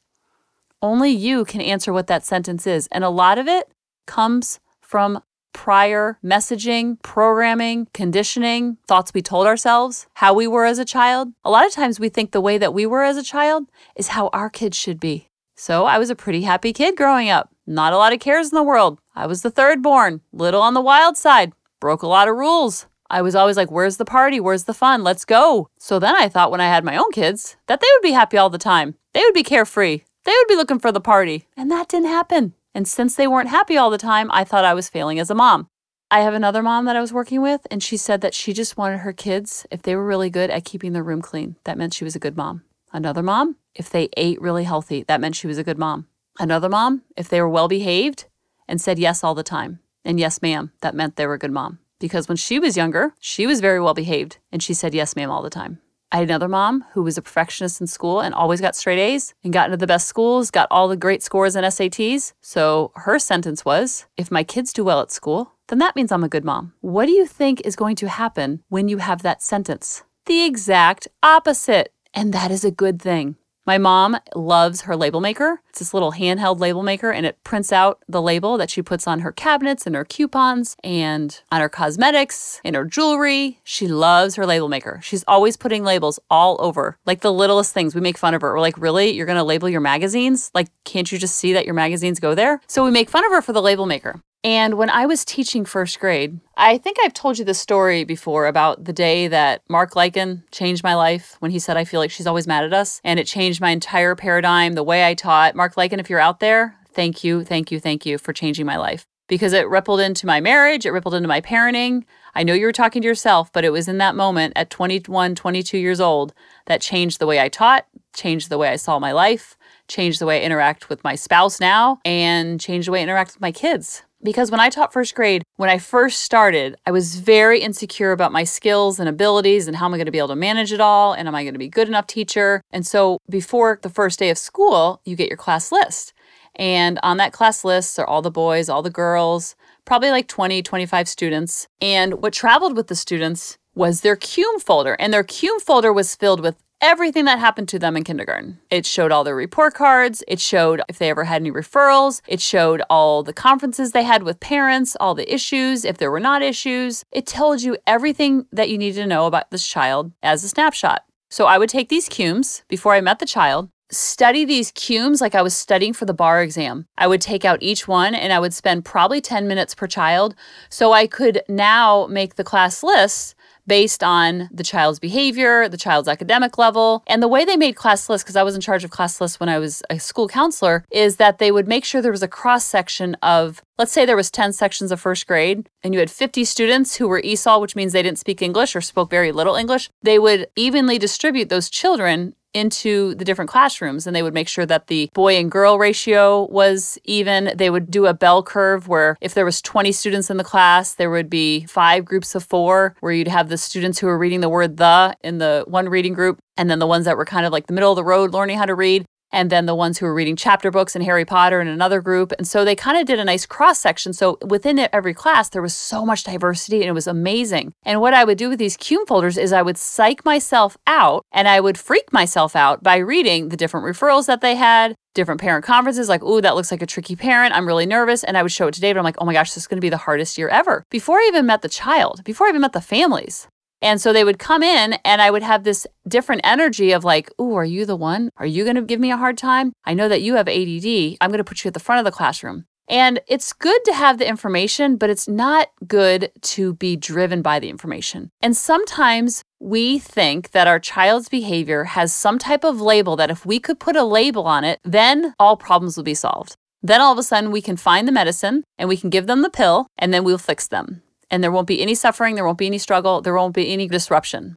Only 0.82 1.10
you 1.10 1.44
can 1.44 1.60
answer 1.60 1.92
what 1.92 2.08
that 2.08 2.24
sentence 2.24 2.66
is. 2.66 2.88
And 2.90 3.04
a 3.04 3.08
lot 3.08 3.38
of 3.38 3.46
it 3.46 3.70
comes 4.06 4.58
from 4.80 5.22
prior 5.52 6.18
messaging, 6.24 7.00
programming, 7.02 7.86
conditioning, 7.94 8.78
thoughts 8.88 9.14
we 9.14 9.22
told 9.22 9.46
ourselves, 9.46 10.06
how 10.14 10.34
we 10.34 10.46
were 10.46 10.64
as 10.64 10.78
a 10.78 10.84
child. 10.84 11.32
A 11.44 11.50
lot 11.50 11.66
of 11.66 11.72
times 11.72 12.00
we 12.00 12.08
think 12.08 12.32
the 12.32 12.40
way 12.40 12.58
that 12.58 12.74
we 12.74 12.84
were 12.84 13.02
as 13.02 13.16
a 13.16 13.22
child 13.22 13.66
is 13.94 14.08
how 14.08 14.28
our 14.32 14.50
kids 14.50 14.76
should 14.76 14.98
be. 14.98 15.28
So 15.54 15.84
I 15.84 15.98
was 15.98 16.10
a 16.10 16.16
pretty 16.16 16.42
happy 16.42 16.72
kid 16.72 16.96
growing 16.96 17.28
up. 17.28 17.50
Not 17.66 17.92
a 17.92 17.96
lot 17.96 18.12
of 18.12 18.18
cares 18.18 18.50
in 18.50 18.56
the 18.56 18.62
world. 18.62 18.98
I 19.14 19.26
was 19.26 19.42
the 19.42 19.50
third 19.50 19.82
born, 19.82 20.20
little 20.32 20.62
on 20.62 20.74
the 20.74 20.80
wild 20.80 21.16
side, 21.16 21.52
broke 21.80 22.02
a 22.02 22.08
lot 22.08 22.26
of 22.26 22.34
rules. 22.34 22.86
I 23.08 23.22
was 23.22 23.34
always 23.34 23.58
like, 23.58 23.70
where's 23.70 23.98
the 23.98 24.06
party? 24.06 24.40
Where's 24.40 24.64
the 24.64 24.74
fun? 24.74 25.04
Let's 25.04 25.26
go. 25.26 25.68
So 25.78 25.98
then 25.98 26.16
I 26.16 26.28
thought 26.28 26.50
when 26.50 26.62
I 26.62 26.66
had 26.68 26.82
my 26.82 26.96
own 26.96 27.12
kids 27.12 27.56
that 27.66 27.80
they 27.80 27.86
would 27.94 28.02
be 28.02 28.12
happy 28.12 28.38
all 28.38 28.50
the 28.50 28.58
time. 28.58 28.94
They 29.12 29.20
would 29.20 29.34
be 29.34 29.42
carefree. 29.42 30.00
They 30.24 30.32
would 30.32 30.48
be 30.48 30.56
looking 30.56 30.78
for 30.78 30.92
the 30.92 31.00
party. 31.00 31.48
And 31.56 31.70
that 31.70 31.88
didn't 31.88 32.08
happen. 32.08 32.54
And 32.74 32.86
since 32.88 33.16
they 33.16 33.26
weren't 33.26 33.48
happy 33.48 33.76
all 33.76 33.90
the 33.90 33.98
time, 33.98 34.30
I 34.32 34.44
thought 34.44 34.64
I 34.64 34.74
was 34.74 34.88
failing 34.88 35.18
as 35.18 35.30
a 35.30 35.34
mom. 35.34 35.68
I 36.10 36.20
have 36.20 36.34
another 36.34 36.62
mom 36.62 36.84
that 36.84 36.96
I 36.96 37.00
was 37.00 37.12
working 37.12 37.40
with, 37.40 37.66
and 37.70 37.82
she 37.82 37.96
said 37.96 38.20
that 38.20 38.34
she 38.34 38.52
just 38.52 38.76
wanted 38.76 38.98
her 38.98 39.12
kids, 39.14 39.66
if 39.70 39.82
they 39.82 39.96
were 39.96 40.04
really 40.04 40.28
good 40.28 40.50
at 40.50 40.64
keeping 40.64 40.92
their 40.92 41.02
room 41.02 41.22
clean, 41.22 41.56
that 41.64 41.78
meant 41.78 41.94
she 41.94 42.04
was 42.04 42.14
a 42.14 42.20
good 42.20 42.36
mom. 42.36 42.64
Another 42.92 43.22
mom, 43.22 43.56
if 43.74 43.88
they 43.88 44.10
ate 44.16 44.40
really 44.40 44.64
healthy, 44.64 45.04
that 45.04 45.20
meant 45.20 45.36
she 45.36 45.46
was 45.46 45.56
a 45.56 45.64
good 45.64 45.78
mom. 45.78 46.06
Another 46.38 46.68
mom, 46.68 47.02
if 47.16 47.28
they 47.28 47.40
were 47.40 47.48
well 47.48 47.68
behaved 47.68 48.26
and 48.68 48.80
said 48.80 48.98
yes 48.98 49.24
all 49.24 49.34
the 49.34 49.42
time. 49.42 49.80
And 50.04 50.20
yes, 50.20 50.42
ma'am, 50.42 50.72
that 50.82 50.94
meant 50.94 51.16
they 51.16 51.26
were 51.26 51.34
a 51.34 51.38
good 51.38 51.50
mom. 51.50 51.78
Because 51.98 52.28
when 52.28 52.36
she 52.36 52.58
was 52.58 52.76
younger, 52.76 53.14
she 53.18 53.46
was 53.46 53.60
very 53.60 53.80
well 53.80 53.94
behaved 53.94 54.38
and 54.50 54.62
she 54.62 54.74
said 54.74 54.94
yes, 54.94 55.16
ma'am, 55.16 55.30
all 55.30 55.42
the 55.42 55.50
time. 55.50 55.78
I 56.12 56.16
had 56.16 56.28
another 56.28 56.48
mom 56.48 56.84
who 56.92 57.02
was 57.02 57.16
a 57.16 57.22
perfectionist 57.22 57.80
in 57.80 57.86
school 57.86 58.20
and 58.20 58.34
always 58.34 58.60
got 58.60 58.76
straight 58.76 58.98
A's 58.98 59.32
and 59.42 59.50
got 59.50 59.68
into 59.68 59.78
the 59.78 59.86
best 59.86 60.06
schools, 60.06 60.50
got 60.50 60.68
all 60.70 60.86
the 60.86 60.96
great 60.96 61.22
scores 61.22 61.56
in 61.56 61.64
SATs. 61.64 62.34
So 62.42 62.92
her 62.96 63.18
sentence 63.18 63.64
was 63.64 64.04
if 64.18 64.30
my 64.30 64.44
kids 64.44 64.74
do 64.74 64.84
well 64.84 65.00
at 65.00 65.10
school, 65.10 65.52
then 65.68 65.78
that 65.78 65.96
means 65.96 66.12
I'm 66.12 66.22
a 66.22 66.28
good 66.28 66.44
mom. 66.44 66.74
What 66.82 67.06
do 67.06 67.12
you 67.12 67.26
think 67.26 67.62
is 67.64 67.76
going 67.76 67.96
to 67.96 68.08
happen 68.08 68.62
when 68.68 68.88
you 68.88 68.98
have 68.98 69.22
that 69.22 69.40
sentence? 69.40 70.02
The 70.26 70.44
exact 70.44 71.08
opposite. 71.22 71.94
And 72.12 72.34
that 72.34 72.50
is 72.50 72.62
a 72.62 72.70
good 72.70 73.00
thing. 73.00 73.36
My 73.64 73.78
mom 73.78 74.16
loves 74.34 74.82
her 74.82 74.96
label 74.96 75.20
maker. 75.20 75.60
It's 75.68 75.78
this 75.78 75.94
little 75.94 76.12
handheld 76.12 76.58
label 76.58 76.82
maker, 76.82 77.12
and 77.12 77.24
it 77.24 77.42
prints 77.44 77.72
out 77.72 78.02
the 78.08 78.20
label 78.20 78.56
that 78.56 78.70
she 78.70 78.82
puts 78.82 79.06
on 79.06 79.20
her 79.20 79.30
cabinets 79.30 79.86
and 79.86 79.94
her 79.94 80.04
coupons 80.04 80.76
and 80.82 81.40
on 81.52 81.60
her 81.60 81.68
cosmetics 81.68 82.60
and 82.64 82.74
her 82.74 82.84
jewelry. 82.84 83.60
She 83.62 83.86
loves 83.86 84.34
her 84.34 84.46
label 84.46 84.68
maker. 84.68 84.98
She's 85.02 85.24
always 85.28 85.56
putting 85.56 85.84
labels 85.84 86.18
all 86.28 86.56
over, 86.60 86.98
like 87.06 87.20
the 87.20 87.32
littlest 87.32 87.72
things. 87.72 87.94
We 87.94 88.00
make 88.00 88.18
fun 88.18 88.34
of 88.34 88.42
her. 88.42 88.52
We're 88.52 88.60
like, 88.60 88.78
really? 88.78 89.10
You're 89.10 89.26
going 89.26 89.36
to 89.38 89.44
label 89.44 89.68
your 89.68 89.80
magazines? 89.80 90.50
Like, 90.54 90.68
can't 90.84 91.10
you 91.12 91.18
just 91.18 91.36
see 91.36 91.52
that 91.52 91.64
your 91.64 91.74
magazines 91.74 92.18
go 92.18 92.34
there? 92.34 92.60
So 92.66 92.84
we 92.84 92.90
make 92.90 93.10
fun 93.10 93.24
of 93.24 93.30
her 93.30 93.42
for 93.42 93.52
the 93.52 93.62
label 93.62 93.86
maker. 93.86 94.20
And 94.44 94.74
when 94.74 94.90
I 94.90 95.06
was 95.06 95.24
teaching 95.24 95.64
first 95.64 96.00
grade, 96.00 96.40
I 96.56 96.76
think 96.76 96.96
I've 97.00 97.14
told 97.14 97.38
you 97.38 97.44
the 97.44 97.54
story 97.54 98.02
before 98.02 98.46
about 98.46 98.84
the 98.84 98.92
day 98.92 99.28
that 99.28 99.62
Mark 99.68 99.92
Lycan 99.92 100.42
changed 100.50 100.82
my 100.82 100.94
life 100.94 101.36
when 101.38 101.52
he 101.52 101.60
said, 101.60 101.76
I 101.76 101.84
feel 101.84 102.00
like 102.00 102.10
she's 102.10 102.26
always 102.26 102.48
mad 102.48 102.64
at 102.64 102.74
us. 102.74 103.00
And 103.04 103.20
it 103.20 103.26
changed 103.26 103.60
my 103.60 103.70
entire 103.70 104.16
paradigm, 104.16 104.72
the 104.72 104.82
way 104.82 105.06
I 105.06 105.14
taught. 105.14 105.54
Mark 105.54 105.76
Lycan, 105.76 106.00
if 106.00 106.10
you're 106.10 106.18
out 106.18 106.40
there, 106.40 106.76
thank 106.92 107.22
you, 107.22 107.44
thank 107.44 107.70
you, 107.70 107.78
thank 107.78 108.04
you 108.04 108.18
for 108.18 108.32
changing 108.32 108.66
my 108.66 108.76
life 108.76 109.06
because 109.28 109.52
it 109.52 109.68
rippled 109.68 110.00
into 110.00 110.26
my 110.26 110.40
marriage, 110.40 110.84
it 110.84 110.90
rippled 110.90 111.14
into 111.14 111.28
my 111.28 111.40
parenting. 111.40 112.04
I 112.34 112.42
know 112.42 112.52
you 112.52 112.66
were 112.66 112.72
talking 112.72 113.00
to 113.00 113.08
yourself, 113.08 113.52
but 113.52 113.64
it 113.64 113.70
was 113.70 113.88
in 113.88 113.98
that 113.98 114.14
moment 114.14 114.52
at 114.56 114.68
21, 114.68 115.34
22 115.34 115.78
years 115.78 116.00
old 116.00 116.34
that 116.66 116.82
changed 116.82 117.18
the 117.18 117.26
way 117.26 117.40
I 117.40 117.48
taught, 117.48 117.86
changed 118.14 118.50
the 118.50 118.58
way 118.58 118.68
I 118.68 118.76
saw 118.76 118.98
my 118.98 119.12
life, 119.12 119.56
changed 119.88 120.20
the 120.20 120.26
way 120.26 120.40
I 120.40 120.44
interact 120.44 120.88
with 120.88 121.02
my 121.02 121.14
spouse 121.14 121.60
now, 121.60 121.98
and 122.04 122.60
changed 122.60 122.88
the 122.88 122.92
way 122.92 123.00
I 123.00 123.04
interact 123.04 123.32
with 123.34 123.40
my 123.40 123.52
kids. 123.52 124.02
Because 124.22 124.50
when 124.50 124.60
I 124.60 124.70
taught 124.70 124.92
first 124.92 125.14
grade, 125.14 125.42
when 125.56 125.68
I 125.68 125.78
first 125.78 126.22
started, 126.22 126.76
I 126.86 126.92
was 126.92 127.16
very 127.16 127.60
insecure 127.60 128.12
about 128.12 128.32
my 128.32 128.44
skills 128.44 129.00
and 129.00 129.08
abilities 129.08 129.66
and 129.66 129.76
how 129.76 129.86
am 129.86 129.94
I 129.94 129.96
going 129.96 130.06
to 130.06 130.12
be 130.12 130.18
able 130.18 130.28
to 130.28 130.36
manage 130.36 130.72
it 130.72 130.80
all? 130.80 131.12
And 131.12 131.26
am 131.26 131.34
I 131.34 131.42
going 131.42 131.54
to 131.54 131.58
be 131.58 131.68
good 131.68 131.88
enough 131.88 132.06
teacher? 132.06 132.62
And 132.70 132.86
so 132.86 133.18
before 133.28 133.80
the 133.82 133.90
first 133.90 134.18
day 134.18 134.30
of 134.30 134.38
school, 134.38 135.00
you 135.04 135.16
get 135.16 135.28
your 135.28 135.36
class 135.36 135.72
list. 135.72 136.12
And 136.56 137.00
on 137.02 137.16
that 137.16 137.32
class 137.32 137.64
list 137.64 137.98
are 137.98 138.06
all 138.06 138.22
the 138.22 138.30
boys, 138.30 138.68
all 138.68 138.82
the 138.82 138.90
girls, 138.90 139.56
probably 139.84 140.10
like 140.10 140.28
20, 140.28 140.62
25 140.62 141.08
students. 141.08 141.66
And 141.80 142.22
what 142.22 142.32
traveled 142.32 142.76
with 142.76 142.88
the 142.88 142.94
students 142.94 143.58
was 143.74 144.02
their 144.02 144.16
CUME 144.16 144.60
folder. 144.60 144.94
And 145.00 145.12
their 145.12 145.24
CUME 145.24 145.60
folder 145.60 145.92
was 145.92 146.14
filled 146.14 146.40
with 146.40 146.56
everything 146.82 147.24
that 147.24 147.38
happened 147.38 147.68
to 147.68 147.78
them 147.78 147.96
in 147.96 148.02
kindergarten. 148.02 148.58
It 148.68 148.84
showed 148.84 149.12
all 149.12 149.22
their 149.24 149.36
report 149.36 149.72
cards, 149.72 150.22
it 150.26 150.40
showed 150.40 150.82
if 150.88 150.98
they 150.98 151.08
ever 151.08 151.24
had 151.24 151.40
any 151.40 151.52
referrals, 151.52 152.20
it 152.26 152.40
showed 152.40 152.82
all 152.90 153.22
the 153.22 153.32
conferences 153.32 153.92
they 153.92 154.02
had 154.02 154.24
with 154.24 154.40
parents, 154.40 154.96
all 154.98 155.14
the 155.14 155.32
issues, 155.32 155.84
if 155.84 155.98
there 155.98 156.10
were 156.10 156.20
not 156.20 156.42
issues. 156.42 157.04
It 157.12 157.26
told 157.26 157.62
you 157.62 157.78
everything 157.86 158.46
that 158.52 158.68
you 158.68 158.76
needed 158.76 159.00
to 159.00 159.06
know 159.06 159.26
about 159.26 159.50
this 159.52 159.66
child 159.66 160.12
as 160.22 160.42
a 160.42 160.48
snapshot. 160.48 161.04
So 161.30 161.46
I 161.46 161.56
would 161.56 161.70
take 161.70 161.88
these 161.88 162.08
cumes 162.08 162.64
before 162.68 162.94
I 162.94 163.00
met 163.00 163.20
the 163.20 163.26
child, 163.26 163.70
study 163.92 164.44
these 164.44 164.72
cumes 164.72 165.20
like 165.20 165.34
I 165.34 165.42
was 165.42 165.54
studying 165.54 165.92
for 165.92 166.04
the 166.04 166.14
bar 166.14 166.42
exam. 166.42 166.86
I 166.98 167.06
would 167.06 167.20
take 167.20 167.44
out 167.44 167.62
each 167.62 167.86
one 167.86 168.14
and 168.14 168.32
I 168.32 168.38
would 168.38 168.54
spend 168.54 168.84
probably 168.84 169.20
10 169.20 169.46
minutes 169.46 169.74
per 169.74 169.86
child 169.86 170.34
so 170.68 170.92
I 170.92 171.06
could 171.06 171.42
now 171.48 172.06
make 172.08 172.34
the 172.34 172.44
class 172.44 172.82
lists 172.82 173.34
based 173.66 174.02
on 174.02 174.48
the 174.52 174.62
child's 174.62 174.98
behavior, 174.98 175.68
the 175.68 175.76
child's 175.76 176.08
academic 176.08 176.58
level. 176.58 177.02
And 177.06 177.22
the 177.22 177.28
way 177.28 177.44
they 177.44 177.56
made 177.56 177.76
class 177.76 178.08
lists, 178.08 178.24
because 178.24 178.36
I 178.36 178.42
was 178.42 178.54
in 178.54 178.60
charge 178.60 178.84
of 178.84 178.90
class 178.90 179.20
lists 179.20 179.40
when 179.40 179.48
I 179.48 179.58
was 179.58 179.82
a 179.90 179.98
school 179.98 180.28
counselor, 180.28 180.84
is 180.90 181.16
that 181.16 181.38
they 181.38 181.52
would 181.52 181.68
make 181.68 181.84
sure 181.84 182.02
there 182.02 182.12
was 182.12 182.22
a 182.22 182.28
cross 182.28 182.64
section 182.64 183.14
of, 183.22 183.62
let's 183.78 183.92
say 183.92 184.04
there 184.04 184.16
was 184.16 184.30
10 184.30 184.52
sections 184.52 184.92
of 184.92 185.00
first 185.00 185.26
grade 185.26 185.68
and 185.82 185.94
you 185.94 186.00
had 186.00 186.10
50 186.10 186.44
students 186.44 186.96
who 186.96 187.08
were 187.08 187.22
ESOL, 187.22 187.60
which 187.60 187.76
means 187.76 187.92
they 187.92 188.02
didn't 188.02 188.18
speak 188.18 188.42
English 188.42 188.74
or 188.74 188.80
spoke 188.80 189.10
very 189.10 189.32
little 189.32 189.54
English. 189.54 189.90
They 190.02 190.18
would 190.18 190.48
evenly 190.56 190.98
distribute 190.98 191.48
those 191.48 191.70
children 191.70 192.34
into 192.54 193.14
the 193.14 193.24
different 193.24 193.50
classrooms 193.50 194.06
and 194.06 194.14
they 194.14 194.22
would 194.22 194.34
make 194.34 194.48
sure 194.48 194.66
that 194.66 194.86
the 194.86 195.10
boy 195.14 195.36
and 195.36 195.50
girl 195.50 195.78
ratio 195.78 196.46
was 196.50 196.98
even. 197.04 197.52
They 197.54 197.70
would 197.70 197.90
do 197.90 198.06
a 198.06 198.14
bell 198.14 198.42
curve 198.42 198.88
where 198.88 199.16
if 199.20 199.34
there 199.34 199.44
was 199.44 199.60
20 199.62 199.92
students 199.92 200.30
in 200.30 200.36
the 200.36 200.44
class 200.44 200.94
there 200.94 201.10
would 201.10 201.30
be 201.30 201.64
five 201.66 202.04
groups 202.04 202.34
of 202.34 202.44
four 202.44 202.94
where 203.00 203.12
you'd 203.12 203.28
have 203.28 203.48
the 203.48 203.58
students 203.58 203.98
who 203.98 204.06
were 204.06 204.18
reading 204.18 204.40
the 204.40 204.48
word 204.48 204.76
the 204.76 205.16
in 205.22 205.38
the 205.38 205.64
one 205.66 205.88
reading 205.88 206.12
group 206.12 206.38
and 206.56 206.70
then 206.70 206.78
the 206.78 206.86
ones 206.86 207.04
that 207.04 207.16
were 207.16 207.24
kind 207.24 207.46
of 207.46 207.52
like 207.52 207.66
the 207.66 207.72
middle 207.72 207.90
of 207.90 207.96
the 207.96 208.04
road 208.04 208.32
learning 208.32 208.58
how 208.58 208.66
to 208.66 208.74
read 208.74 209.04
and 209.32 209.50
then 209.50 209.66
the 209.66 209.74
ones 209.74 209.98
who 209.98 210.06
were 210.06 210.14
reading 210.14 210.36
chapter 210.36 210.70
books 210.70 210.94
and 210.94 211.04
Harry 211.04 211.24
Potter 211.24 211.60
in 211.60 211.68
another 211.68 212.00
group. 212.00 212.32
And 212.38 212.46
so 212.46 212.64
they 212.64 212.76
kind 212.76 212.98
of 212.98 213.06
did 213.06 213.18
a 213.18 213.24
nice 213.24 213.46
cross 213.46 213.78
section. 213.78 214.12
So 214.12 214.38
within 214.46 214.88
every 214.92 215.14
class, 215.14 215.48
there 215.48 215.62
was 215.62 215.74
so 215.74 216.04
much 216.04 216.24
diversity 216.24 216.80
and 216.80 216.88
it 216.88 216.92
was 216.92 217.06
amazing. 217.06 217.72
And 217.84 218.00
what 218.00 218.14
I 218.14 218.24
would 218.24 218.38
do 218.38 218.48
with 218.48 218.58
these 218.58 218.76
CUME 218.76 219.06
folders 219.06 219.38
is 219.38 219.52
I 219.52 219.62
would 219.62 219.78
psych 219.78 220.24
myself 220.24 220.76
out 220.86 221.24
and 221.32 221.48
I 221.48 221.60
would 221.60 221.78
freak 221.78 222.12
myself 222.12 222.54
out 222.54 222.82
by 222.82 222.96
reading 222.96 223.48
the 223.48 223.56
different 223.56 223.86
referrals 223.86 224.26
that 224.26 224.40
they 224.40 224.54
had, 224.54 224.94
different 225.14 225.40
parent 225.40 225.64
conferences, 225.64 226.08
like, 226.08 226.22
ooh, 226.22 226.40
that 226.40 226.54
looks 226.54 226.70
like 226.70 226.82
a 226.82 226.86
tricky 226.86 227.16
parent. 227.16 227.54
I'm 227.54 227.66
really 227.66 227.86
nervous. 227.86 228.24
And 228.24 228.36
I 228.36 228.42
would 228.42 228.52
show 228.52 228.68
it 228.68 228.74
to 228.74 228.80
David. 228.80 228.98
I'm 228.98 229.04
like, 229.04 229.16
oh 229.18 229.24
my 229.24 229.32
gosh, 229.32 229.50
this 229.50 229.64
is 229.64 229.66
going 229.66 229.78
to 229.78 229.82
be 229.82 229.90
the 229.90 229.96
hardest 229.96 230.38
year 230.38 230.48
ever. 230.48 230.84
Before 230.90 231.18
I 231.18 231.26
even 231.28 231.46
met 231.46 231.62
the 231.62 231.68
child, 231.68 232.22
before 232.24 232.46
I 232.46 232.50
even 232.50 232.60
met 232.60 232.72
the 232.72 232.80
families. 232.80 233.48
And 233.82 234.00
so 234.00 234.12
they 234.12 234.24
would 234.24 234.38
come 234.38 234.62
in 234.62 234.94
and 235.04 235.20
I 235.20 235.30
would 235.30 235.42
have 235.42 235.64
this 235.64 235.86
different 236.06 236.42
energy 236.44 236.92
of 236.92 237.04
like, 237.04 237.30
"Ooh, 237.40 237.54
are 237.54 237.64
you 237.64 237.84
the 237.84 237.96
one? 237.96 238.30
Are 238.36 238.46
you 238.46 238.62
going 238.64 238.76
to 238.76 238.82
give 238.82 239.00
me 239.00 239.10
a 239.10 239.16
hard 239.16 239.36
time? 239.36 239.72
I 239.84 239.92
know 239.92 240.08
that 240.08 240.22
you 240.22 240.36
have 240.36 240.48
ADD. 240.48 241.18
I'm 241.20 241.30
going 241.30 241.38
to 241.38 241.44
put 241.44 241.64
you 241.64 241.68
at 241.68 241.74
the 241.74 241.80
front 241.80 241.98
of 241.98 242.04
the 242.04 242.16
classroom." 242.16 242.64
And 242.88 243.20
it's 243.26 243.52
good 243.52 243.84
to 243.84 243.94
have 243.94 244.18
the 244.18 244.28
information, 244.28 244.96
but 244.96 245.08
it's 245.08 245.28
not 245.28 245.68
good 245.86 246.30
to 246.42 246.74
be 246.74 246.96
driven 246.96 247.40
by 247.40 247.58
the 247.58 247.70
information. 247.70 248.30
And 248.40 248.56
sometimes 248.56 249.42
we 249.60 249.98
think 249.98 250.50
that 250.50 250.66
our 250.66 250.78
child's 250.78 251.28
behavior 251.28 251.84
has 251.84 252.12
some 252.12 252.38
type 252.38 252.64
of 252.64 252.80
label 252.80 253.16
that 253.16 253.30
if 253.30 253.46
we 253.46 253.60
could 253.60 253.78
put 253.80 253.96
a 253.96 254.04
label 254.04 254.46
on 254.46 254.64
it, 254.64 254.78
then 254.84 255.32
all 255.38 255.56
problems 255.56 255.96
will 255.96 256.04
be 256.04 256.14
solved. 256.14 256.56
Then 256.82 257.00
all 257.00 257.12
of 257.12 257.18
a 257.18 257.22
sudden 257.22 257.52
we 257.52 257.62
can 257.62 257.76
find 257.76 258.06
the 258.06 258.12
medicine 258.12 258.64
and 258.76 258.88
we 258.88 258.96
can 258.96 259.10
give 259.10 259.28
them 259.28 259.42
the 259.42 259.50
pill 259.50 259.86
and 259.96 260.12
then 260.12 260.24
we'll 260.24 260.36
fix 260.36 260.66
them 260.66 261.02
and 261.32 261.42
there 261.42 261.50
won't 261.50 261.66
be 261.66 261.80
any 261.80 261.96
suffering, 261.96 262.36
there 262.36 262.44
won't 262.44 262.58
be 262.58 262.66
any 262.66 262.78
struggle, 262.78 263.22
there 263.22 263.34
won't 263.34 263.54
be 263.54 263.72
any 263.72 263.88
disruption. 263.88 264.54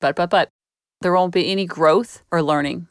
But, 0.00 0.14
but, 0.14 0.30
but, 0.30 0.50
there 1.00 1.12
won't 1.12 1.32
be 1.32 1.50
any 1.50 1.64
growth 1.64 2.22
or 2.30 2.42
learning. 2.42 2.86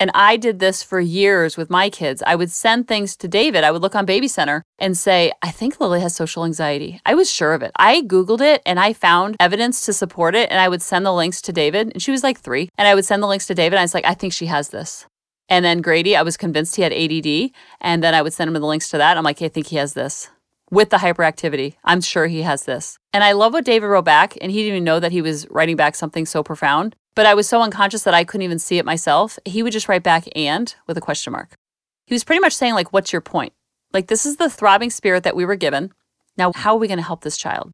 And 0.00 0.12
I 0.14 0.36
did 0.36 0.60
this 0.60 0.82
for 0.82 1.00
years 1.00 1.56
with 1.56 1.70
my 1.70 1.90
kids. 1.90 2.22
I 2.24 2.36
would 2.36 2.52
send 2.52 2.86
things 2.86 3.16
to 3.16 3.26
David. 3.26 3.64
I 3.64 3.72
would 3.72 3.82
look 3.82 3.96
on 3.96 4.06
Baby 4.06 4.28
Center 4.28 4.62
and 4.78 4.96
say, 4.96 5.32
I 5.42 5.50
think 5.50 5.80
Lily 5.80 6.00
has 6.00 6.14
social 6.14 6.44
anxiety. 6.44 7.00
I 7.04 7.16
was 7.16 7.28
sure 7.28 7.52
of 7.52 7.62
it. 7.62 7.72
I 7.74 8.02
Googled 8.02 8.40
it 8.40 8.62
and 8.64 8.78
I 8.78 8.92
found 8.92 9.34
evidence 9.40 9.84
to 9.86 9.92
support 9.92 10.36
it. 10.36 10.50
And 10.50 10.60
I 10.60 10.68
would 10.68 10.82
send 10.82 11.04
the 11.04 11.12
links 11.12 11.42
to 11.42 11.52
David. 11.52 11.90
And 11.92 12.02
she 12.02 12.12
was 12.12 12.22
like 12.22 12.38
three. 12.38 12.68
And 12.78 12.86
I 12.86 12.94
would 12.94 13.06
send 13.06 13.24
the 13.24 13.26
links 13.26 13.48
to 13.48 13.56
David. 13.56 13.74
And 13.74 13.80
I 13.80 13.84
was 13.84 13.94
like, 13.94 14.04
I 14.04 14.14
think 14.14 14.32
she 14.32 14.46
has 14.46 14.68
this. 14.68 15.06
And 15.48 15.64
then 15.64 15.80
Grady, 15.80 16.14
I 16.14 16.22
was 16.22 16.36
convinced 16.36 16.76
he 16.76 16.82
had 16.82 16.92
ADD. 16.92 17.50
And 17.80 18.00
then 18.00 18.14
I 18.14 18.22
would 18.22 18.32
send 18.32 18.46
him 18.46 18.54
the 18.54 18.60
links 18.60 18.90
to 18.90 18.98
that. 18.98 19.16
I'm 19.16 19.24
like, 19.24 19.42
I 19.42 19.48
think 19.48 19.66
he 19.66 19.76
has 19.76 19.94
this 19.94 20.30
with 20.70 20.90
the 20.90 20.98
hyperactivity. 20.98 21.74
I'm 21.84 22.00
sure 22.00 22.26
he 22.26 22.42
has 22.42 22.64
this. 22.64 22.98
And 23.12 23.24
I 23.24 23.32
love 23.32 23.52
what 23.52 23.64
David 23.64 23.86
wrote 23.86 24.04
back, 24.04 24.36
and 24.40 24.50
he 24.50 24.58
didn't 24.58 24.74
even 24.74 24.84
know 24.84 25.00
that 25.00 25.12
he 25.12 25.22
was 25.22 25.48
writing 25.50 25.76
back 25.76 25.94
something 25.94 26.26
so 26.26 26.42
profound. 26.42 26.94
But 27.14 27.26
I 27.26 27.34
was 27.34 27.48
so 27.48 27.62
unconscious 27.62 28.04
that 28.04 28.14
I 28.14 28.24
couldn't 28.24 28.44
even 28.44 28.58
see 28.58 28.78
it 28.78 28.84
myself. 28.84 29.38
He 29.44 29.62
would 29.62 29.72
just 29.72 29.88
write 29.88 30.02
back 30.02 30.28
and 30.36 30.74
with 30.86 30.96
a 30.96 31.00
question 31.00 31.32
mark. 31.32 31.54
He 32.06 32.14
was 32.14 32.24
pretty 32.24 32.40
much 32.40 32.54
saying, 32.54 32.74
like, 32.74 32.92
what's 32.92 33.12
your 33.12 33.20
point? 33.20 33.52
Like, 33.92 34.06
this 34.06 34.24
is 34.24 34.36
the 34.36 34.50
throbbing 34.50 34.90
spirit 34.90 35.24
that 35.24 35.36
we 35.36 35.44
were 35.44 35.56
given. 35.56 35.92
Now, 36.36 36.52
how 36.54 36.74
are 36.74 36.78
we 36.78 36.86
going 36.86 36.98
to 36.98 37.04
help 37.04 37.22
this 37.22 37.36
child? 37.36 37.72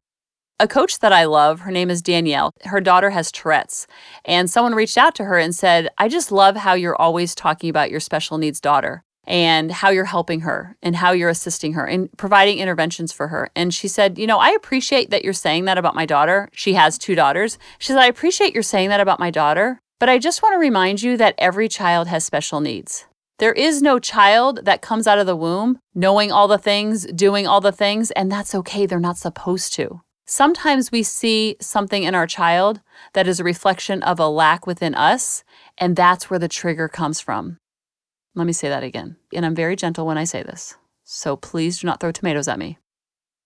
A 0.59 0.67
coach 0.67 0.99
that 0.99 1.11
I 1.11 1.25
love, 1.25 1.59
her 1.61 1.71
name 1.71 1.89
is 1.89 2.01
Danielle. 2.01 2.51
Her 2.63 2.79
daughter 2.79 3.09
has 3.09 3.31
Tourette's. 3.31 3.87
And 4.23 4.49
someone 4.49 4.73
reached 4.73 4.97
out 4.97 5.13
to 5.15 5.25
her 5.25 5.37
and 5.37 5.53
said, 5.53 5.89
I 5.97 6.07
just 6.07 6.31
love 6.31 6.55
how 6.55 6.73
you're 6.73 6.95
always 6.95 7.35
talking 7.35 7.69
about 7.69 7.91
your 7.91 7.99
special 7.99 8.37
needs 8.37 8.61
daughter 8.61 9.03
and 9.27 9.71
how 9.71 9.89
you're 9.89 10.05
helping 10.05 10.41
her 10.41 10.77
and 10.81 10.95
how 10.95 11.11
you're 11.11 11.29
assisting 11.29 11.73
her 11.73 11.85
and 11.85 12.09
providing 12.17 12.59
interventions 12.59 13.11
for 13.11 13.27
her. 13.29 13.49
And 13.55 13.73
she 13.73 13.87
said, 13.87 14.17
You 14.17 14.27
know, 14.27 14.39
I 14.39 14.51
appreciate 14.51 15.09
that 15.09 15.23
you're 15.23 15.33
saying 15.33 15.65
that 15.65 15.77
about 15.77 15.95
my 15.95 16.05
daughter. 16.05 16.49
She 16.53 16.73
has 16.73 16.97
two 16.97 17.15
daughters. 17.15 17.57
She 17.79 17.87
said, 17.87 17.99
I 17.99 18.07
appreciate 18.07 18.53
you're 18.53 18.63
saying 18.63 18.89
that 18.89 18.99
about 18.99 19.19
my 19.19 19.31
daughter, 19.31 19.79
but 19.99 20.09
I 20.09 20.19
just 20.19 20.41
want 20.41 20.53
to 20.53 20.59
remind 20.59 21.01
you 21.01 21.17
that 21.17 21.35
every 21.37 21.67
child 21.67 22.07
has 22.07 22.23
special 22.23 22.61
needs. 22.61 23.05
There 23.37 23.53
is 23.53 23.81
no 23.81 23.99
child 23.99 24.63
that 24.63 24.81
comes 24.81 25.07
out 25.07 25.19
of 25.19 25.25
the 25.25 25.35
womb 25.35 25.79
knowing 25.93 26.31
all 26.31 26.47
the 26.47 26.57
things, 26.57 27.05
doing 27.07 27.45
all 27.45 27.59
the 27.59 27.71
things, 27.71 28.11
and 28.11 28.31
that's 28.31 28.55
okay. 28.55 28.85
They're 28.85 28.99
not 28.99 29.17
supposed 29.17 29.73
to. 29.73 30.01
Sometimes 30.25 30.91
we 30.91 31.03
see 31.03 31.55
something 31.61 32.03
in 32.03 32.15
our 32.15 32.25
child 32.25 32.81
that 33.13 33.27
is 33.27 33.39
a 33.39 33.43
reflection 33.43 34.01
of 34.01 34.19
a 34.19 34.27
lack 34.27 34.65
within 34.65 34.95
us, 34.95 35.43
And 35.77 35.95
that's 35.95 36.29
where 36.29 36.39
the 36.39 36.47
trigger 36.47 36.87
comes 36.87 37.19
from. 37.19 37.57
Let 38.35 38.45
me 38.45 38.53
say 38.53 38.69
that 38.69 38.83
again. 38.83 39.15
And 39.33 39.45
I'm 39.45 39.55
very 39.55 39.75
gentle 39.75 40.05
when 40.05 40.17
I 40.17 40.25
say 40.25 40.43
this. 40.43 40.75
So 41.03 41.35
please 41.35 41.79
do 41.79 41.87
not 41.87 41.99
throw 41.99 42.11
tomatoes 42.11 42.47
at 42.47 42.59
me. 42.59 42.77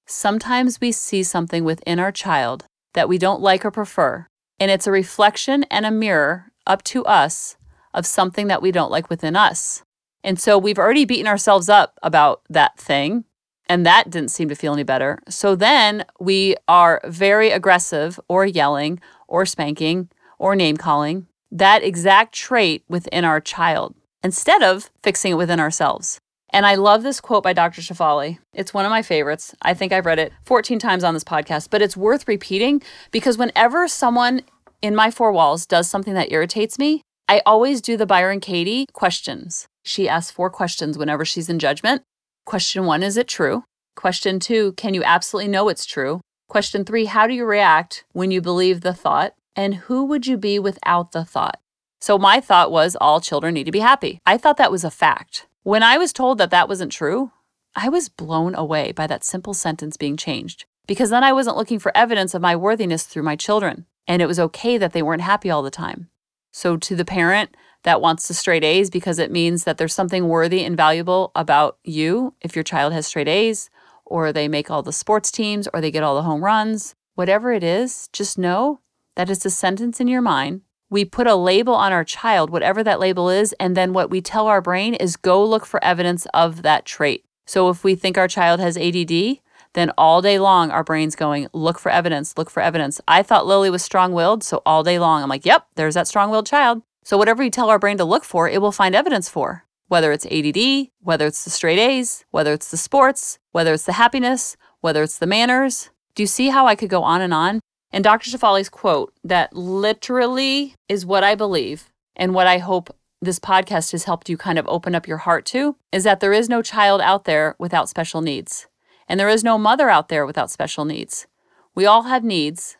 Sometimes 0.08 0.82
we 0.82 0.92
see 0.92 1.22
something 1.22 1.64
within 1.64 2.00
our 2.00 2.12
child 2.12 2.66
that 2.94 3.08
we 3.08 3.20
don't 3.20 3.42
like 3.42 3.64
or 3.64 3.70
prefer, 3.70 4.26
and 4.60 4.72
it's 4.72 4.88
a 4.88 4.92
reflection 4.92 5.64
and 5.66 5.86
a 5.86 5.92
mirror 5.92 6.52
up 6.66 6.84
to 6.86 7.06
us 7.06 7.58
of 7.94 8.08
something 8.08 8.48
that 8.48 8.62
we 8.62 8.72
don't 8.72 8.90
like 8.90 9.10
within 9.10 9.36
us. 9.36 9.84
And 10.24 10.40
so 10.40 10.58
we've 10.58 10.80
already 10.80 11.06
beaten 11.06 11.28
ourselves 11.28 11.70
up 11.70 12.00
about 12.02 12.42
that 12.50 12.80
thing, 12.80 13.26
and 13.68 13.86
that 13.86 14.10
didn't 14.10 14.32
seem 14.32 14.50
to 14.50 14.56
feel 14.56 14.74
any 14.74 14.84
better. 14.84 15.20
So 15.30 15.56
then 15.56 16.06
we 16.20 16.56
are 16.68 17.02
very 17.06 17.52
aggressive 17.52 18.20
or 18.28 18.46
yelling 18.46 19.00
or 19.28 19.46
spanking 19.46 20.10
or 20.40 20.56
name 20.56 20.78
calling 20.78 21.28
that 21.52 21.84
exact 21.84 22.34
trait 22.34 22.84
within 22.90 23.26
our 23.26 23.40
child 23.40 23.96
instead 24.24 24.64
of 24.64 24.90
fixing 25.04 25.34
it 25.34 25.36
within 25.36 25.60
ourselves. 25.60 26.20
And 26.52 26.66
I 26.66 26.76
love 26.76 27.04
this 27.04 27.22
quote 27.22 27.44
by 27.44 27.54
Dr. 27.54 27.82
Shefali. 27.82 28.40
It's 28.54 28.74
one 28.74 28.86
of 28.86 28.90
my 28.90 29.02
favorites. 29.02 29.54
I 29.62 29.74
think 29.74 29.94
I've 29.94 30.06
read 30.06 30.20
it 30.20 30.34
14 30.46 30.80
times 30.80 31.04
on 31.04 31.14
this 31.14 31.24
podcast, 31.24 31.70
but 31.70 31.82
it's 31.82 31.96
worth 31.96 32.28
repeating 32.28 32.82
because 33.12 33.38
whenever 33.38 33.88
someone 33.88 34.42
in 34.82 34.96
my 34.96 35.12
four 35.12 35.32
walls 35.32 35.66
does 35.66 35.90
something 35.90 36.14
that 36.16 36.32
irritates 36.32 36.80
me, 36.80 37.04
I 37.28 37.42
always 37.46 37.82
do 37.82 37.98
the 37.98 38.08
Byron 38.08 38.40
Katie 38.40 38.88
questions. 38.94 39.68
She 39.84 40.10
asks 40.10 40.32
four 40.32 40.50
questions 40.50 40.98
whenever 40.98 41.24
she's 41.24 41.50
in 41.50 41.60
judgment. 41.60 42.02
Question 42.46 42.86
one, 42.86 43.04
is 43.04 43.18
it 43.18 43.28
true? 43.28 43.64
Question 43.96 44.40
two, 44.40 44.74
can 44.74 44.96
you 44.96 45.04
absolutely 45.04 45.52
know 45.52 45.70
it's 45.70 45.86
true? 45.86 46.22
Question 46.48 46.84
three, 46.84 47.06
how 47.06 47.28
do 47.28 47.34
you 47.34 47.46
react 47.46 48.06
when 48.14 48.32
you 48.32 48.42
believe 48.42 48.82
the 48.82 48.94
thought? 48.94 49.34
And 49.56 49.76
who 49.76 50.06
would 50.06 50.26
you 50.26 50.38
be 50.38 50.58
without 50.58 51.12
the 51.12 51.26
thought? 51.26 51.60
So 52.00 52.18
my 52.18 52.40
thought 52.40 52.72
was 52.72 52.96
all 53.00 53.20
children 53.20 53.54
need 53.54 53.66
to 53.66 53.72
be 53.72 53.80
happy. 53.80 54.20
I 54.26 54.38
thought 54.38 54.58
that 54.58 54.72
was 54.72 54.84
a 54.84 54.92
fact. 54.92 55.48
When 55.64 55.84
I 55.84 55.98
was 55.98 56.14
told 56.14 56.38
that 56.38 56.50
that 56.52 56.70
wasn't 56.70 56.92
true, 56.92 57.32
I 57.76 57.90
was 57.90 58.10
blown 58.10 58.56
away 58.56 58.92
by 58.94 59.06
that 59.08 59.24
simple 59.24 59.54
sentence 59.54 59.98
being 59.98 60.18
changed 60.18 60.66
because 60.88 61.10
then 61.10 61.24
I 61.24 61.34
wasn't 61.34 61.58
looking 61.58 61.78
for 61.78 61.96
evidence 61.96 62.34
of 62.34 62.42
my 62.42 62.56
worthiness 62.56 63.04
through 63.04 63.24
my 63.24 63.36
children. 63.36 63.86
And 64.08 64.22
it 64.22 64.28
was 64.28 64.40
okay 64.40 64.78
that 64.78 64.94
they 64.94 65.04
weren't 65.04 65.22
happy 65.22 65.50
all 65.50 65.62
the 65.62 65.70
time. 65.70 66.10
So, 66.52 66.78
to 66.78 66.96
the 66.96 67.06
parent 67.06 67.56
that 67.84 68.02
wants 68.02 68.28
the 68.28 68.34
straight 68.34 68.64
A's 68.64 68.90
because 68.90 69.20
it 69.20 69.32
means 69.32 69.66
that 69.66 69.78
there's 69.78 69.94
something 69.94 70.28
worthy 70.28 70.64
and 70.64 70.76
valuable 70.76 71.32
about 71.36 71.78
you 71.84 72.34
if 72.42 72.56
your 72.56 72.64
child 72.64 72.92
has 72.92 73.06
straight 73.06 73.28
A's, 73.28 73.70
or 74.04 74.34
they 74.34 74.48
make 74.48 74.72
all 74.72 74.82
the 74.82 74.92
sports 74.92 75.30
teams, 75.30 75.68
or 75.74 75.80
they 75.80 75.92
get 75.92 76.02
all 76.02 76.16
the 76.16 76.24
home 76.24 76.44
runs, 76.44 76.96
whatever 77.14 77.54
it 77.54 77.64
is, 77.64 78.10
just 78.12 78.38
know 78.38 78.80
that 79.16 79.30
it's 79.30 79.46
a 79.46 79.52
sentence 79.52 80.00
in 80.00 80.08
your 80.08 80.22
mind 80.22 80.62
we 80.90 81.06
put 81.06 81.28
a 81.28 81.36
label 81.36 81.76
on 81.76 81.92
our 81.92 82.04
child, 82.04 82.50
whatever 82.50 82.84
that 82.84 83.00
label 83.00 83.30
is, 83.30 83.54
and 83.60 83.78
then 83.78 83.94
what 83.94 84.10
we 84.10 84.22
tell 84.22 84.48
our 84.48 84.62
brain 84.62 84.96
is 84.96 85.16
go 85.16 85.44
look 85.44 85.66
for 85.66 85.84
evidence 85.84 86.26
of 86.34 86.64
that 86.64 86.86
trait. 86.86 87.26
So 87.46 87.70
if 87.70 87.84
we 87.84 87.96
think 87.96 88.18
our 88.18 88.28
child 88.28 88.60
has 88.60 88.78
ADD, 88.78 89.40
then 89.74 89.92
all 89.98 90.22
day 90.22 90.40
long 90.40 90.72
our 90.72 90.84
brain's 90.84 91.16
going, 91.16 91.48
look 91.54 91.80
for 91.80 91.92
evidence, 91.92 92.38
look 92.38 92.50
for 92.50 92.62
evidence. 92.62 93.00
I 93.08 93.24
thought 93.24 93.46
Lily 93.46 93.70
was 93.70 93.84
strong 93.84 94.14
willed, 94.14 94.44
so 94.44 94.62
all 94.66 94.84
day 94.84 95.00
long 95.00 95.22
I'm 95.22 95.30
like, 95.30 95.46
yep, 95.46 95.68
there's 95.76 95.94
that 95.94 96.08
strong 96.08 96.32
willed 96.32 96.48
child. 96.48 96.82
So 97.04 97.18
whatever 97.18 97.44
we 97.44 97.50
tell 97.50 97.70
our 97.70 97.80
brain 97.80 97.98
to 97.98 98.06
look 98.06 98.24
for, 98.24 98.50
it 98.50 98.62
will 98.62 98.72
find 98.72 98.96
evidence 98.96 99.30
for. 99.30 99.66
Whether 99.88 100.12
it's 100.12 100.26
ADD, 100.26 100.90
whether 101.02 101.26
it's 101.26 101.44
the 101.44 101.50
straight 101.50 101.80
A's, 101.80 102.26
whether 102.32 102.54
it's 102.54 102.70
the 102.70 102.78
sports, 102.78 103.40
whether 103.52 103.74
it's 103.74 103.86
the 103.86 103.94
happiness, 103.94 104.58
whether 104.82 105.02
it's 105.02 105.18
the 105.18 105.26
manners. 105.26 105.90
Do 106.14 106.24
you 106.24 106.28
see 106.28 106.50
how 106.50 106.68
I 106.68 106.76
could 106.76 106.90
go 106.90 107.02
on 107.02 107.22
and 107.22 107.34
on? 107.34 107.60
And 107.92 108.04
Dr. 108.04 108.30
Shefali's 108.30 108.70
quote 108.70 109.14
that 109.24 109.56
literally 109.56 110.76
is 110.88 111.06
what 111.06 111.24
I 111.24 111.36
believe 111.36 111.90
and 112.16 112.34
what 112.34 112.48
I 112.48 112.60
hope 112.60 112.96
this 113.22 113.40
podcast 113.40 113.92
has 113.92 114.06
helped 114.06 114.30
you 114.30 114.38
kind 114.38 114.58
of 114.58 114.68
open 114.68 114.96
up 114.96 115.08
your 115.08 115.18
heart 115.18 115.46
to 115.48 115.76
is 115.92 116.04
that 116.04 116.20
there 116.20 116.34
is 116.34 116.48
no 116.48 116.62
child 116.62 117.02
out 117.02 117.26
there 117.26 117.56
without 117.60 117.90
special 117.90 118.22
needs. 118.22 118.68
And 119.08 119.20
there 119.20 119.30
is 119.30 119.44
no 119.44 119.58
mother 119.58 119.90
out 119.90 120.10
there 120.10 120.26
without 120.26 120.52
special 120.52 120.86
needs. 120.86 121.28
We 121.76 121.86
all 121.86 122.04
have 122.04 122.24
needs, 122.24 122.78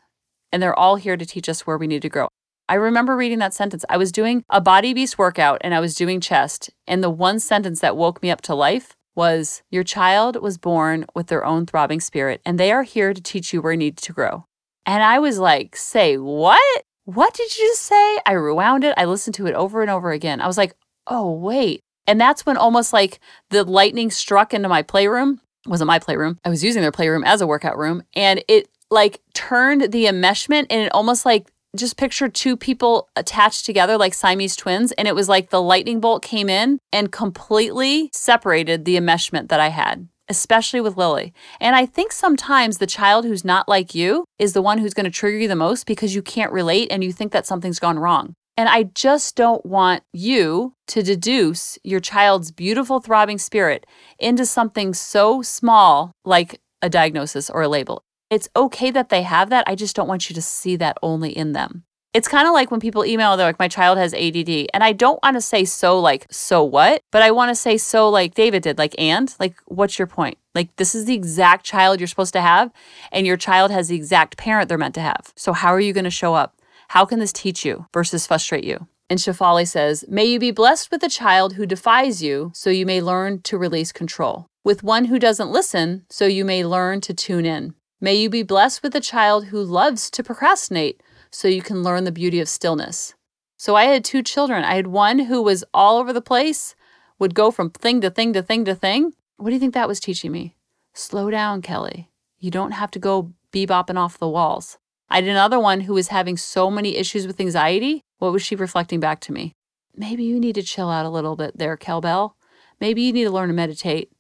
and 0.52 0.62
they're 0.62 0.78
all 0.78 0.96
here 0.96 1.18
to 1.18 1.26
teach 1.26 1.50
us 1.50 1.66
where 1.66 1.78
we 1.78 1.88
need 1.88 2.04
to 2.04 2.10
grow. 2.10 2.28
I 2.70 2.76
remember 2.76 3.16
reading 3.16 3.40
that 3.40 3.54
sentence. 3.54 3.84
I 3.90 3.98
was 3.98 4.12
doing 4.12 4.44
a 4.50 4.62
body 4.62 4.94
beast 4.94 5.18
workout 5.18 5.58
and 5.62 5.74
I 5.74 5.80
was 5.80 5.96
doing 5.96 6.22
chest, 6.22 6.70
and 6.88 7.04
the 7.04 7.10
one 7.10 7.40
sentence 7.40 7.80
that 7.80 7.98
woke 7.98 8.22
me 8.22 8.30
up 8.30 8.42
to 8.42 8.54
life 8.54 8.96
was 9.16 9.64
Your 9.72 9.84
child 9.84 10.42
was 10.42 10.58
born 10.58 11.06
with 11.16 11.28
their 11.28 11.44
own 11.44 11.66
throbbing 11.66 12.00
spirit, 12.00 12.42
and 12.46 12.60
they 12.60 12.72
are 12.72 12.84
here 12.84 13.14
to 13.14 13.22
teach 13.22 13.52
you 13.52 13.62
where 13.62 13.74
you 13.74 13.78
need 13.78 13.98
to 13.98 14.14
grow. 14.14 14.46
And 14.90 15.04
I 15.04 15.20
was 15.20 15.38
like, 15.38 15.76
say 15.76 16.18
what? 16.18 16.84
What 17.06 17.36
did 17.36 17.56
you 17.56 17.68
just 17.68 17.84
say? 17.84 18.20
I 18.26 18.32
rewound 18.32 18.84
it. 18.84 18.96
I 18.98 19.06
listened 19.06 19.36
to 19.36 19.46
it 19.46 19.54
over 19.54 19.84
and 19.84 19.92
over 19.92 20.12
again. 20.12 20.42
I 20.42 20.48
was 20.48 20.58
like, 20.58 20.74
oh, 21.06 21.32
wait. 21.32 21.82
And 22.08 22.20
that's 22.20 22.44
when 22.44 22.58
almost 22.58 22.92
like 22.92 23.20
the 23.52 23.64
lightning 23.64 24.10
struck 24.10 24.52
into 24.52 24.68
my 24.68 24.82
playroom. 24.82 25.42
It 25.64 25.70
wasn't 25.70 25.90
my 25.90 26.00
playroom. 26.00 26.40
I 26.44 26.50
was 26.50 26.64
using 26.64 26.82
their 26.82 26.92
playroom 26.92 27.24
as 27.24 27.40
a 27.40 27.46
workout 27.46 27.78
room. 27.78 28.02
And 28.16 28.44
it 28.48 28.68
like 28.90 29.22
turned 29.36 29.92
the 29.92 30.06
enmeshment 30.06 30.66
and 30.72 30.82
it 30.82 30.92
almost 30.92 31.24
like 31.24 31.52
just 31.76 31.96
picture 31.96 32.28
two 32.28 32.58
people 32.58 33.10
attached 33.16 33.68
together 33.68 33.96
like 33.96 34.16
Siamese 34.16 34.56
twins. 34.56 34.92
And 34.94 35.08
it 35.08 35.14
was 35.14 35.30
like 35.30 35.52
the 35.52 35.62
lightning 35.62 36.00
bolt 36.00 36.24
came 36.24 36.50
in 36.50 36.80
and 36.92 37.12
completely 37.12 38.10
separated 38.12 38.86
the 38.86 38.96
enmeshment 38.96 39.50
that 39.50 39.60
I 39.60 39.68
had 39.68 40.08
especially 40.30 40.80
with 40.80 40.98
Lily. 40.98 41.34
And 41.60 41.76
I 41.76 41.86
think 41.86 42.12
sometimes 42.12 42.78
the 42.78 42.88
child 42.88 43.26
who's 43.26 43.44
not 43.44 43.68
like 43.68 43.96
you 43.96 44.26
is 44.38 44.54
the 44.54 44.62
one 44.62 44.78
who's 44.78 44.94
going 44.94 45.06
to 45.06 45.12
trigger 45.12 45.38
you 45.38 45.48
the 45.48 45.56
most 45.56 45.86
because 45.86 46.16
you 46.16 46.22
can't 46.22 46.52
relate 46.52 46.92
and 46.92 47.04
you 47.04 47.12
think 47.12 47.32
that 47.32 47.48
something's 47.48 47.80
gone 47.80 48.00
wrong. 48.00 48.36
And 48.56 48.68
I 48.68 48.84
just 48.84 49.36
don't 49.36 49.66
want 49.66 50.04
you 50.12 50.74
to 50.88 51.02
deduce 51.02 51.80
your 51.84 52.02
child's 52.02 52.52
beautiful, 52.52 53.00
throbbing 53.00 53.38
spirit 53.38 53.86
into 54.20 54.46
something 54.46 54.94
so 54.94 55.42
small 55.42 56.12
like 56.26 56.60
a 56.82 56.90
diagnosis 56.90 57.50
or 57.50 57.62
a 57.62 57.70
label. 57.70 58.04
It's 58.30 58.50
okay 58.56 58.92
that 58.92 59.10
they 59.10 59.24
have 59.24 59.50
that. 59.50 59.64
I 59.66 59.76
just 59.76 59.96
don't 59.96 60.08
want 60.08 60.30
you 60.30 60.34
to 60.36 60.42
see 60.42 60.76
that 60.76 60.98
only 61.02 61.36
in 61.36 61.54
them. 61.54 61.84
It's 62.12 62.28
kind 62.28 62.48
of 62.48 62.54
like 62.54 62.72
when 62.72 62.80
people 62.80 63.06
email, 63.06 63.38
they're 63.38 63.46
like, 63.46 63.60
my 63.60 63.68
child 63.68 64.00
has 64.00 64.16
ADD. 64.16 64.68
And 64.74 64.84
I 64.84 64.94
don't 64.94 65.20
want 65.22 65.36
to 65.36 65.42
say 65.42 65.64
so, 65.64 66.00
like, 66.00 66.26
so 66.32 66.64
what? 66.64 67.04
But 67.12 67.22
I 67.22 67.30
want 67.30 67.50
to 67.50 67.56
say 67.56 67.78
so, 67.78 68.10
like 68.10 68.34
David 68.34 68.64
did, 68.64 68.80
like, 68.80 68.96
and, 68.98 69.34
like, 69.40 69.56
what's 69.66 70.00
your 70.00 70.08
point? 70.08 70.40
Like, 70.56 70.76
this 70.78 70.96
is 70.96 71.06
the 71.06 71.14
exact 71.14 71.66
child 71.66 72.00
you're 72.00 72.08
supposed 72.08 72.34
to 72.34 72.42
have, 72.42 72.72
and 73.12 73.28
your 73.28 73.38
child 73.38 73.70
has 73.70 73.90
the 73.90 73.96
exact 73.96 74.38
parent 74.38 74.70
they're 74.70 74.78
meant 74.78 74.96
to 74.96 75.02
have. 75.02 75.34
So, 75.36 75.54
how 75.54 75.70
are 75.70 75.80
you 75.80 75.94
going 75.94 76.06
to 76.06 76.10
show 76.10 76.34
up? 76.34 76.56
How 76.90 77.06
can 77.06 77.20
this 77.20 77.32
teach 77.32 77.64
you 77.64 77.86
versus 77.94 78.26
frustrate 78.26 78.64
you? 78.64 78.88
And 79.08 79.20
Shefali 79.20 79.68
says, 79.68 80.04
May 80.08 80.26
you 80.26 80.40
be 80.40 80.50
blessed 80.50 80.90
with 80.90 81.04
a 81.04 81.10
child 81.10 81.54
who 81.54 81.68
defies 81.68 82.24
you, 82.24 82.52
so 82.56 82.72
you 82.72 82.88
may 82.88 83.02
learn 83.02 83.44
to 83.44 83.58
release 83.58 83.92
control. 83.92 84.48
With 84.64 84.82
one 84.82 85.06
who 85.06 85.20
doesn't 85.20 85.52
listen, 85.52 86.06
so 86.10 86.26
you 86.26 86.44
may 86.44 86.66
learn 86.66 87.02
to 87.02 87.14
tune 87.14 87.46
in. 87.46 87.76
May 88.02 88.16
you 88.16 88.30
be 88.30 88.44
blessed 88.44 88.82
with 88.82 88.96
a 88.96 89.02
child 89.02 89.46
who 89.46 89.62
loves 89.62 90.10
to 90.12 90.24
procrastinate 90.24 91.02
so 91.32 91.48
you 91.48 91.62
can 91.62 91.84
learn 91.84 92.04
the 92.04 92.12
beauty 92.12 92.40
of 92.40 92.50
stillness. 92.50 93.14
So 93.58 93.76
I 93.76 93.86
had 93.86 94.06
two 94.06 94.24
children. 94.24 94.64
I 94.64 94.76
had 94.76 94.88
one 94.88 95.20
who 95.20 95.42
was 95.42 95.64
all 95.74 95.98
over 95.98 96.14
the 96.14 96.22
place, 96.22 96.76
would 97.20 97.36
go 97.36 97.52
from 97.52 97.70
thing 97.70 98.02
to 98.02 98.10
thing 98.10 98.34
to 98.34 98.42
thing 98.42 98.66
to 98.66 98.74
thing. 98.74 99.14
What 99.38 99.50
do 99.50 99.54
you 99.54 99.60
think 99.60 99.74
that 99.74 99.88
was 99.88 100.00
teaching 100.00 100.32
me? 100.32 100.56
Slow 100.94 101.30
down, 101.30 101.62
Kelly. 101.62 102.10
You 102.40 102.52
don't 102.52 102.72
have 102.72 102.92
to 102.92 103.00
go 103.00 103.34
bebopping 103.52 103.98
off 103.98 104.18
the 104.18 104.30
walls. 104.30 104.78
I 105.10 105.16
had 105.16 105.26
another 105.26 105.60
one 105.60 105.82
who 105.82 105.94
was 105.94 106.10
having 106.10 106.38
so 106.38 106.70
many 106.70 106.96
issues 106.96 107.26
with 107.28 107.40
anxiety. 107.40 108.04
What 108.20 108.32
was 108.32 108.44
she 108.44 108.56
reflecting 108.56 109.00
back 109.00 109.20
to 109.22 109.34
me? 109.34 109.54
Maybe 109.96 110.24
you 110.24 110.40
need 110.40 110.56
to 110.56 110.64
chill 110.64 110.90
out 110.90 111.06
a 111.06 111.10
little 111.10 111.36
bit 111.36 111.58
there, 111.58 111.76
Kelbell. 111.76 112.34
Maybe 112.80 113.02
you 113.02 113.12
need 113.12 113.26
to 113.26 113.32
learn 113.32 113.50
to 113.50 113.54
meditate. 113.54 114.12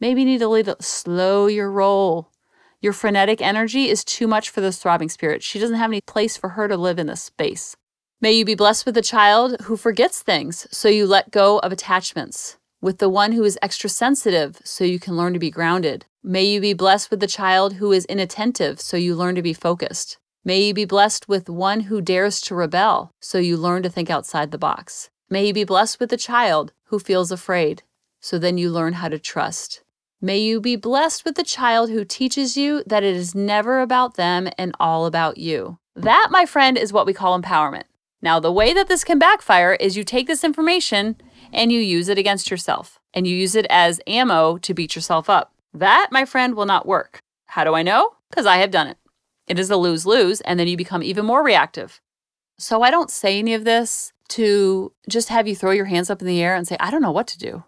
Maybe 0.00 0.22
you 0.22 0.26
need 0.26 0.40
to 0.40 0.76
slow 0.80 1.46
your 1.46 1.70
roll. 1.70 2.30
Your 2.84 2.92
frenetic 2.92 3.40
energy 3.40 3.88
is 3.88 4.04
too 4.04 4.28
much 4.28 4.50
for 4.50 4.60
this 4.60 4.76
throbbing 4.76 5.08
spirit. 5.08 5.42
She 5.42 5.58
doesn't 5.58 5.78
have 5.78 5.88
any 5.88 6.02
place 6.02 6.36
for 6.36 6.50
her 6.50 6.68
to 6.68 6.76
live 6.76 6.98
in 6.98 7.06
this 7.06 7.22
space. 7.22 7.74
May 8.20 8.32
you 8.32 8.44
be 8.44 8.54
blessed 8.54 8.84
with 8.84 8.94
a 8.98 9.00
child 9.00 9.58
who 9.62 9.78
forgets 9.78 10.20
things, 10.20 10.66
so 10.70 10.90
you 10.90 11.06
let 11.06 11.30
go 11.30 11.60
of 11.60 11.72
attachments. 11.72 12.58
With 12.82 12.98
the 12.98 13.08
one 13.08 13.32
who 13.32 13.42
is 13.42 13.58
extra 13.62 13.88
sensitive, 13.88 14.60
so 14.64 14.84
you 14.84 15.00
can 15.00 15.16
learn 15.16 15.32
to 15.32 15.38
be 15.38 15.50
grounded. 15.50 16.04
May 16.22 16.44
you 16.44 16.60
be 16.60 16.74
blessed 16.74 17.10
with 17.10 17.20
the 17.20 17.26
child 17.26 17.76
who 17.76 17.90
is 17.90 18.04
inattentive, 18.04 18.82
so 18.82 18.98
you 18.98 19.14
learn 19.14 19.34
to 19.36 19.40
be 19.40 19.54
focused. 19.54 20.18
May 20.44 20.60
you 20.60 20.74
be 20.74 20.84
blessed 20.84 21.26
with 21.26 21.48
one 21.48 21.88
who 21.88 22.02
dares 22.02 22.38
to 22.42 22.54
rebel, 22.54 23.12
so 23.18 23.38
you 23.38 23.56
learn 23.56 23.82
to 23.84 23.88
think 23.88 24.10
outside 24.10 24.50
the 24.50 24.58
box. 24.58 25.08
May 25.30 25.46
you 25.46 25.54
be 25.54 25.64
blessed 25.64 26.00
with 26.00 26.12
a 26.12 26.18
child 26.18 26.74
who 26.88 26.98
feels 26.98 27.32
afraid, 27.32 27.82
so 28.20 28.38
then 28.38 28.58
you 28.58 28.70
learn 28.70 28.92
how 28.92 29.08
to 29.08 29.18
trust. 29.18 29.80
May 30.20 30.38
you 30.38 30.60
be 30.60 30.76
blessed 30.76 31.24
with 31.24 31.38
a 31.38 31.44
child 31.44 31.90
who 31.90 32.04
teaches 32.04 32.56
you 32.56 32.82
that 32.86 33.02
it 33.02 33.14
is 33.14 33.34
never 33.34 33.80
about 33.80 34.14
them 34.14 34.48
and 34.56 34.74
all 34.80 35.06
about 35.06 35.38
you. 35.38 35.78
That, 35.94 36.28
my 36.30 36.46
friend, 36.46 36.78
is 36.78 36.92
what 36.92 37.06
we 37.06 37.12
call 37.12 37.40
empowerment. 37.40 37.84
Now, 38.22 38.40
the 38.40 38.52
way 38.52 38.72
that 38.72 38.88
this 38.88 39.04
can 39.04 39.18
backfire 39.18 39.74
is 39.74 39.96
you 39.96 40.04
take 40.04 40.26
this 40.26 40.44
information 40.44 41.16
and 41.52 41.70
you 41.70 41.78
use 41.78 42.08
it 42.08 42.16
against 42.16 42.50
yourself, 42.50 42.98
and 43.12 43.26
you 43.26 43.36
use 43.36 43.54
it 43.54 43.66
as 43.68 44.00
ammo 44.06 44.56
to 44.58 44.72
beat 44.72 44.96
yourself 44.96 45.28
up. 45.28 45.52
That, 45.74 46.08
my 46.10 46.24
friend, 46.24 46.54
will 46.54 46.66
not 46.66 46.86
work. 46.86 47.20
How 47.46 47.64
do 47.64 47.74
I 47.74 47.82
know? 47.82 48.12
Because 48.30 48.46
I 48.46 48.56
have 48.56 48.70
done 48.70 48.86
it. 48.86 48.96
It 49.46 49.58
is 49.58 49.70
a 49.70 49.76
lose 49.76 50.06
lose, 50.06 50.40
and 50.40 50.58
then 50.58 50.68
you 50.68 50.76
become 50.76 51.02
even 51.02 51.26
more 51.26 51.44
reactive. 51.44 52.00
So 52.58 52.82
I 52.82 52.90
don't 52.90 53.10
say 53.10 53.38
any 53.38 53.52
of 53.52 53.64
this 53.64 54.12
to 54.30 54.92
just 55.08 55.28
have 55.28 55.46
you 55.46 55.54
throw 55.54 55.72
your 55.72 55.84
hands 55.84 56.08
up 56.08 56.22
in 56.22 56.26
the 56.26 56.42
air 56.42 56.54
and 56.54 56.66
say, 56.66 56.76
I 56.80 56.90
don't 56.90 57.02
know 57.02 57.12
what 57.12 57.26
to 57.28 57.38
do. 57.38 57.64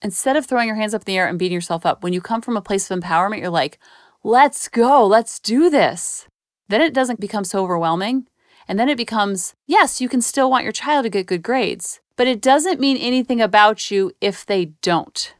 Instead 0.00 0.36
of 0.36 0.46
throwing 0.46 0.68
your 0.68 0.76
hands 0.76 0.94
up 0.94 1.02
in 1.02 1.06
the 1.06 1.18
air 1.18 1.26
and 1.26 1.38
beating 1.38 1.54
yourself 1.54 1.84
up, 1.84 2.02
when 2.02 2.12
you 2.12 2.20
come 2.20 2.40
from 2.40 2.56
a 2.56 2.62
place 2.62 2.90
of 2.90 2.98
empowerment, 2.98 3.40
you're 3.40 3.50
like, 3.50 3.78
let's 4.22 4.68
go, 4.68 5.06
let's 5.06 5.40
do 5.40 5.68
this. 5.68 6.28
Then 6.68 6.80
it 6.80 6.94
doesn't 6.94 7.20
become 7.20 7.44
so 7.44 7.62
overwhelming. 7.62 8.28
And 8.68 8.78
then 8.78 8.88
it 8.88 8.96
becomes, 8.96 9.54
yes, 9.66 10.00
you 10.00 10.08
can 10.08 10.20
still 10.20 10.50
want 10.50 10.64
your 10.64 10.72
child 10.72 11.04
to 11.04 11.10
get 11.10 11.26
good 11.26 11.42
grades, 11.42 12.00
but 12.16 12.26
it 12.26 12.42
doesn't 12.42 12.80
mean 12.80 12.96
anything 12.98 13.40
about 13.40 13.90
you 13.90 14.12
if 14.20 14.44
they 14.44 14.66
don't. 14.82 15.34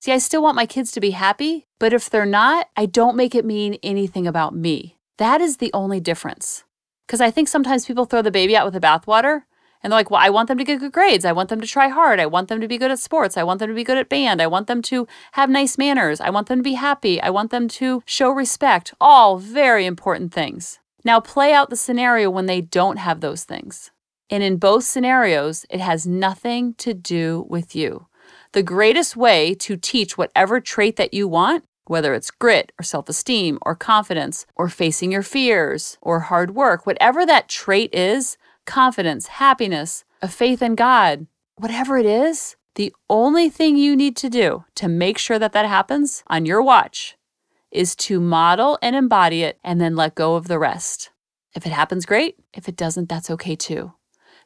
See, 0.00 0.12
I 0.12 0.18
still 0.18 0.42
want 0.42 0.56
my 0.56 0.66
kids 0.66 0.92
to 0.92 1.00
be 1.00 1.10
happy, 1.10 1.66
but 1.80 1.92
if 1.92 2.08
they're 2.08 2.24
not, 2.24 2.68
I 2.76 2.86
don't 2.86 3.16
make 3.16 3.34
it 3.34 3.44
mean 3.44 3.78
anything 3.82 4.28
about 4.28 4.54
me. 4.54 4.96
That 5.16 5.40
is 5.40 5.56
the 5.56 5.72
only 5.74 5.98
difference. 5.98 6.62
Because 7.06 7.20
I 7.20 7.32
think 7.32 7.48
sometimes 7.48 7.84
people 7.84 8.04
throw 8.04 8.22
the 8.22 8.30
baby 8.30 8.56
out 8.56 8.64
with 8.64 8.74
the 8.74 8.80
bathwater 8.80 9.42
and 9.82 9.92
they're 9.92 9.98
like, 9.98 10.10
well, 10.10 10.20
I 10.20 10.30
want 10.30 10.48
them 10.48 10.58
to 10.58 10.64
get 10.64 10.80
good 10.80 10.92
grades. 10.92 11.24
I 11.24 11.32
want 11.32 11.48
them 11.48 11.60
to 11.60 11.66
try 11.66 11.88
hard. 11.88 12.18
I 12.18 12.26
want 12.26 12.48
them 12.48 12.60
to 12.60 12.68
be 12.68 12.78
good 12.78 12.90
at 12.90 12.98
sports. 12.98 13.36
I 13.36 13.44
want 13.44 13.60
them 13.60 13.68
to 13.68 13.74
be 13.74 13.84
good 13.84 13.98
at 13.98 14.08
band. 14.08 14.42
I 14.42 14.46
want 14.46 14.66
them 14.66 14.82
to 14.82 15.06
have 15.32 15.50
nice 15.50 15.78
manners. 15.78 16.20
I 16.20 16.30
want 16.30 16.48
them 16.48 16.58
to 16.58 16.62
be 16.62 16.74
happy. 16.74 17.20
I 17.20 17.30
want 17.30 17.50
them 17.50 17.68
to 17.68 18.02
show 18.04 18.30
respect. 18.30 18.92
All 19.00 19.38
very 19.38 19.86
important 19.86 20.32
things. 20.32 20.80
Now, 21.04 21.20
play 21.20 21.52
out 21.52 21.70
the 21.70 21.76
scenario 21.76 22.28
when 22.28 22.46
they 22.46 22.60
don't 22.60 22.98
have 22.98 23.20
those 23.20 23.44
things. 23.44 23.92
And 24.30 24.42
in 24.42 24.56
both 24.56 24.84
scenarios, 24.84 25.64
it 25.70 25.80
has 25.80 26.06
nothing 26.06 26.74
to 26.74 26.92
do 26.92 27.46
with 27.48 27.74
you. 27.74 28.08
The 28.52 28.62
greatest 28.62 29.16
way 29.16 29.54
to 29.54 29.76
teach 29.76 30.18
whatever 30.18 30.60
trait 30.60 30.96
that 30.96 31.14
you 31.14 31.28
want, 31.28 31.64
whether 31.86 32.14
it's 32.14 32.30
grit 32.30 32.72
or 32.78 32.82
self 32.82 33.08
esteem 33.08 33.58
or 33.62 33.74
confidence 33.74 34.44
or 34.56 34.68
facing 34.68 35.12
your 35.12 35.22
fears 35.22 35.96
or 36.02 36.20
hard 36.20 36.54
work, 36.54 36.84
whatever 36.86 37.24
that 37.24 37.48
trait 37.48 37.94
is, 37.94 38.36
confidence, 38.68 39.26
happiness, 39.26 40.04
a 40.22 40.28
faith 40.28 40.62
in 40.62 40.76
God, 40.76 41.26
whatever 41.56 41.98
it 41.98 42.06
is, 42.06 42.54
the 42.76 42.94
only 43.10 43.48
thing 43.48 43.76
you 43.76 43.96
need 43.96 44.16
to 44.18 44.30
do 44.30 44.64
to 44.76 44.86
make 44.86 45.18
sure 45.18 45.38
that 45.38 45.52
that 45.52 45.66
happens 45.66 46.22
on 46.28 46.46
your 46.46 46.62
watch 46.62 47.16
is 47.72 47.96
to 47.96 48.20
model 48.20 48.78
and 48.80 48.94
embody 48.94 49.42
it 49.42 49.58
and 49.64 49.80
then 49.80 49.96
let 49.96 50.14
go 50.14 50.36
of 50.36 50.46
the 50.46 50.58
rest. 50.58 51.10
If 51.56 51.66
it 51.66 51.72
happens, 51.72 52.06
great. 52.06 52.36
If 52.54 52.68
it 52.68 52.76
doesn't, 52.76 53.08
that's 53.08 53.30
okay 53.30 53.56
too. 53.56 53.94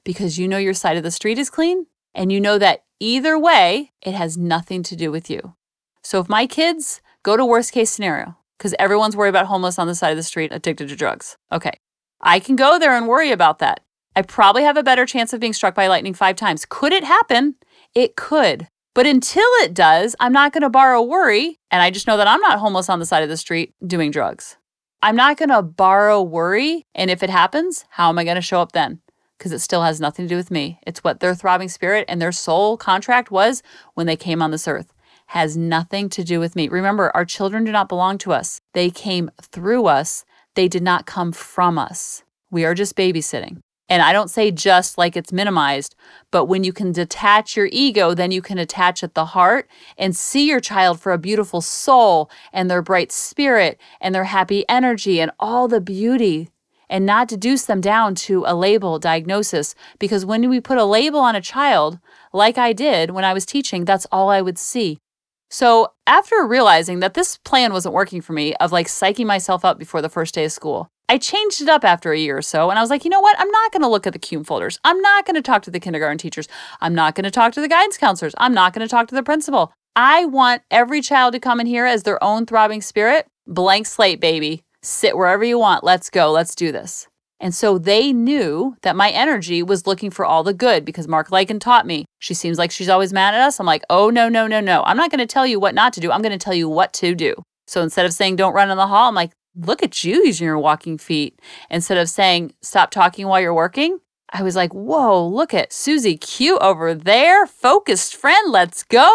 Because 0.04 0.38
you 0.38 0.48
know 0.48 0.56
your 0.56 0.72
side 0.72 0.96
of 0.96 1.02
the 1.02 1.10
street 1.10 1.38
is 1.38 1.50
clean 1.50 1.86
and 2.14 2.32
you 2.32 2.40
know 2.40 2.58
that 2.58 2.84
either 3.00 3.38
way, 3.38 3.92
it 4.00 4.14
has 4.14 4.38
nothing 4.38 4.82
to 4.84 4.96
do 4.96 5.10
with 5.10 5.28
you. 5.28 5.54
So 6.02 6.20
if 6.20 6.28
my 6.28 6.46
kids 6.46 7.00
go 7.22 7.36
to 7.36 7.44
worst 7.44 7.72
case 7.72 7.90
scenario, 7.90 8.36
because 8.56 8.74
everyone's 8.78 9.16
worried 9.16 9.30
about 9.30 9.46
homeless 9.46 9.78
on 9.78 9.88
the 9.88 9.94
side 9.94 10.10
of 10.10 10.16
the 10.16 10.22
street 10.22 10.52
addicted 10.52 10.88
to 10.88 10.96
drugs. 10.96 11.36
Okay. 11.50 11.72
I 12.20 12.38
can 12.38 12.54
go 12.54 12.78
there 12.78 12.96
and 12.96 13.08
worry 13.08 13.32
about 13.32 13.58
that. 13.58 13.80
I 14.14 14.22
probably 14.22 14.64
have 14.64 14.76
a 14.76 14.82
better 14.82 15.06
chance 15.06 15.32
of 15.32 15.40
being 15.40 15.52
struck 15.52 15.74
by 15.74 15.86
lightning 15.86 16.14
five 16.14 16.36
times. 16.36 16.66
Could 16.68 16.92
it 16.92 17.04
happen? 17.04 17.54
It 17.94 18.16
could. 18.16 18.68
But 18.94 19.06
until 19.06 19.48
it 19.62 19.72
does, 19.72 20.14
I'm 20.20 20.34
not 20.34 20.52
going 20.52 20.62
to 20.62 20.70
borrow 20.70 21.00
worry. 21.02 21.58
And 21.70 21.80
I 21.80 21.90
just 21.90 22.06
know 22.06 22.18
that 22.18 22.28
I'm 22.28 22.40
not 22.40 22.58
homeless 22.58 22.90
on 22.90 22.98
the 22.98 23.06
side 23.06 23.22
of 23.22 23.30
the 23.30 23.38
street 23.38 23.74
doing 23.86 24.10
drugs. 24.10 24.58
I'm 25.02 25.16
not 25.16 25.38
going 25.38 25.48
to 25.48 25.62
borrow 25.62 26.22
worry. 26.22 26.86
And 26.94 27.10
if 27.10 27.22
it 27.22 27.30
happens, 27.30 27.86
how 27.90 28.10
am 28.10 28.18
I 28.18 28.24
going 28.24 28.36
to 28.36 28.42
show 28.42 28.60
up 28.60 28.72
then? 28.72 29.00
Because 29.38 29.50
it 29.50 29.60
still 29.60 29.82
has 29.82 30.00
nothing 30.00 30.26
to 30.26 30.28
do 30.28 30.36
with 30.36 30.50
me. 30.50 30.78
It's 30.86 31.02
what 31.02 31.20
their 31.20 31.34
throbbing 31.34 31.70
spirit 31.70 32.04
and 32.06 32.20
their 32.20 32.32
soul 32.32 32.76
contract 32.76 33.30
was 33.30 33.62
when 33.94 34.06
they 34.06 34.16
came 34.16 34.42
on 34.42 34.50
this 34.50 34.68
earth. 34.68 34.92
Has 35.28 35.56
nothing 35.56 36.10
to 36.10 36.22
do 36.22 36.38
with 36.38 36.54
me. 36.54 36.68
Remember, 36.68 37.10
our 37.14 37.24
children 37.24 37.64
do 37.64 37.72
not 37.72 37.88
belong 37.88 38.18
to 38.18 38.32
us. 38.32 38.60
They 38.74 38.90
came 38.90 39.30
through 39.40 39.86
us. 39.86 40.26
They 40.54 40.68
did 40.68 40.82
not 40.82 41.06
come 41.06 41.32
from 41.32 41.78
us. 41.78 42.22
We 42.50 42.66
are 42.66 42.74
just 42.74 42.94
babysitting. 42.94 43.62
And 43.92 44.00
I 44.00 44.14
don't 44.14 44.30
say 44.30 44.50
just 44.50 44.96
like 44.96 45.18
it's 45.18 45.34
minimized, 45.34 45.94
but 46.30 46.46
when 46.46 46.64
you 46.64 46.72
can 46.72 46.92
detach 46.92 47.58
your 47.58 47.68
ego, 47.70 48.14
then 48.14 48.30
you 48.30 48.40
can 48.40 48.56
attach 48.56 49.04
at 49.04 49.12
the 49.12 49.26
heart 49.26 49.68
and 49.98 50.16
see 50.16 50.48
your 50.48 50.60
child 50.60 50.98
for 50.98 51.12
a 51.12 51.18
beautiful 51.18 51.60
soul 51.60 52.30
and 52.54 52.70
their 52.70 52.80
bright 52.80 53.12
spirit 53.12 53.78
and 54.00 54.14
their 54.14 54.24
happy 54.24 54.66
energy 54.66 55.20
and 55.20 55.30
all 55.38 55.68
the 55.68 55.78
beauty 55.78 56.48
and 56.88 57.04
not 57.04 57.28
deduce 57.28 57.66
them 57.66 57.82
down 57.82 58.14
to 58.14 58.44
a 58.46 58.54
label 58.54 58.98
diagnosis. 58.98 59.74
Because 59.98 60.24
when 60.24 60.48
we 60.48 60.58
put 60.58 60.78
a 60.78 60.86
label 60.86 61.20
on 61.20 61.36
a 61.36 61.42
child, 61.42 61.98
like 62.32 62.56
I 62.56 62.72
did 62.72 63.10
when 63.10 63.26
I 63.26 63.34
was 63.34 63.44
teaching, 63.44 63.84
that's 63.84 64.06
all 64.10 64.30
I 64.30 64.40
would 64.40 64.56
see. 64.56 65.00
So, 65.50 65.92
after 66.06 66.46
realizing 66.46 67.00
that 67.00 67.12
this 67.12 67.36
plan 67.36 67.74
wasn't 67.74 67.94
working 67.94 68.22
for 68.22 68.32
me 68.32 68.54
of 68.54 68.72
like 68.72 68.86
psyching 68.86 69.26
myself 69.26 69.66
up 69.66 69.78
before 69.78 70.00
the 70.00 70.08
first 70.08 70.32
day 70.32 70.46
of 70.46 70.52
school, 70.52 70.88
I 71.12 71.18
changed 71.18 71.60
it 71.60 71.68
up 71.68 71.84
after 71.84 72.10
a 72.12 72.18
year 72.18 72.38
or 72.38 72.40
so 72.40 72.70
and 72.70 72.78
I 72.78 72.82
was 72.82 72.88
like, 72.88 73.04
you 73.04 73.10
know 73.10 73.20
what? 73.20 73.38
I'm 73.38 73.50
not 73.50 73.70
going 73.70 73.82
to 73.82 73.88
look 73.88 74.06
at 74.06 74.14
the 74.14 74.18
CUME 74.18 74.44
folders. 74.44 74.80
I'm 74.82 74.98
not 75.02 75.26
going 75.26 75.34
to 75.34 75.42
talk 75.42 75.60
to 75.64 75.70
the 75.70 75.78
kindergarten 75.78 76.16
teachers. 76.16 76.48
I'm 76.80 76.94
not 76.94 77.14
going 77.14 77.24
to 77.24 77.30
talk 77.30 77.52
to 77.52 77.60
the 77.60 77.68
guidance 77.68 77.98
counselors. 77.98 78.34
I'm 78.38 78.54
not 78.54 78.72
going 78.72 78.80
to 78.80 78.90
talk 78.90 79.08
to 79.08 79.14
the 79.14 79.22
principal. 79.22 79.74
I 79.94 80.24
want 80.24 80.62
every 80.70 81.02
child 81.02 81.34
to 81.34 81.38
come 81.38 81.60
in 81.60 81.66
here 81.66 81.84
as 81.84 82.04
their 82.04 82.22
own 82.24 82.46
throbbing 82.46 82.80
spirit. 82.80 83.26
Blank 83.46 83.88
slate, 83.88 84.22
baby. 84.22 84.62
Sit 84.82 85.14
wherever 85.14 85.44
you 85.44 85.58
want. 85.58 85.84
Let's 85.84 86.08
go. 86.08 86.32
Let's 86.32 86.54
do 86.54 86.72
this. 86.72 87.08
And 87.40 87.54
so 87.54 87.76
they 87.76 88.14
knew 88.14 88.78
that 88.80 88.96
my 88.96 89.10
energy 89.10 89.62
was 89.62 89.86
looking 89.86 90.10
for 90.10 90.24
all 90.24 90.42
the 90.42 90.54
good 90.54 90.82
because 90.82 91.06
Mark 91.06 91.28
Lycan 91.28 91.60
taught 91.60 91.86
me. 91.86 92.06
She 92.20 92.32
seems 92.32 92.56
like 92.56 92.70
she's 92.70 92.88
always 92.88 93.12
mad 93.12 93.34
at 93.34 93.42
us. 93.42 93.60
I'm 93.60 93.66
like, 93.66 93.82
oh, 93.90 94.08
no, 94.08 94.30
no, 94.30 94.46
no, 94.46 94.60
no. 94.60 94.82
I'm 94.86 94.96
not 94.96 95.10
going 95.10 95.18
to 95.18 95.26
tell 95.26 95.46
you 95.46 95.60
what 95.60 95.74
not 95.74 95.92
to 95.92 96.00
do. 96.00 96.10
I'm 96.10 96.22
going 96.22 96.32
to 96.32 96.42
tell 96.42 96.54
you 96.54 96.70
what 96.70 96.94
to 96.94 97.14
do. 97.14 97.34
So 97.66 97.82
instead 97.82 98.06
of 98.06 98.14
saying 98.14 98.36
don't 98.36 98.54
run 98.54 98.70
in 98.70 98.78
the 98.78 98.86
hall, 98.86 99.10
I'm 99.10 99.14
like, 99.14 99.32
look 99.56 99.82
at 99.82 100.04
you 100.04 100.24
using 100.24 100.46
your 100.46 100.58
walking 100.58 100.98
feet 100.98 101.38
instead 101.70 101.98
of 101.98 102.08
saying 102.08 102.54
stop 102.60 102.90
talking 102.90 103.26
while 103.26 103.40
you're 103.40 103.54
working. 103.54 103.98
I 104.32 104.42
was 104.42 104.56
like, 104.56 104.72
whoa, 104.72 105.26
look 105.26 105.52
at 105.52 105.72
Susie 105.72 106.16
Q 106.16 106.58
over 106.58 106.94
there, 106.94 107.46
focused 107.46 108.16
friend, 108.16 108.50
let's 108.50 108.82
go. 108.82 109.10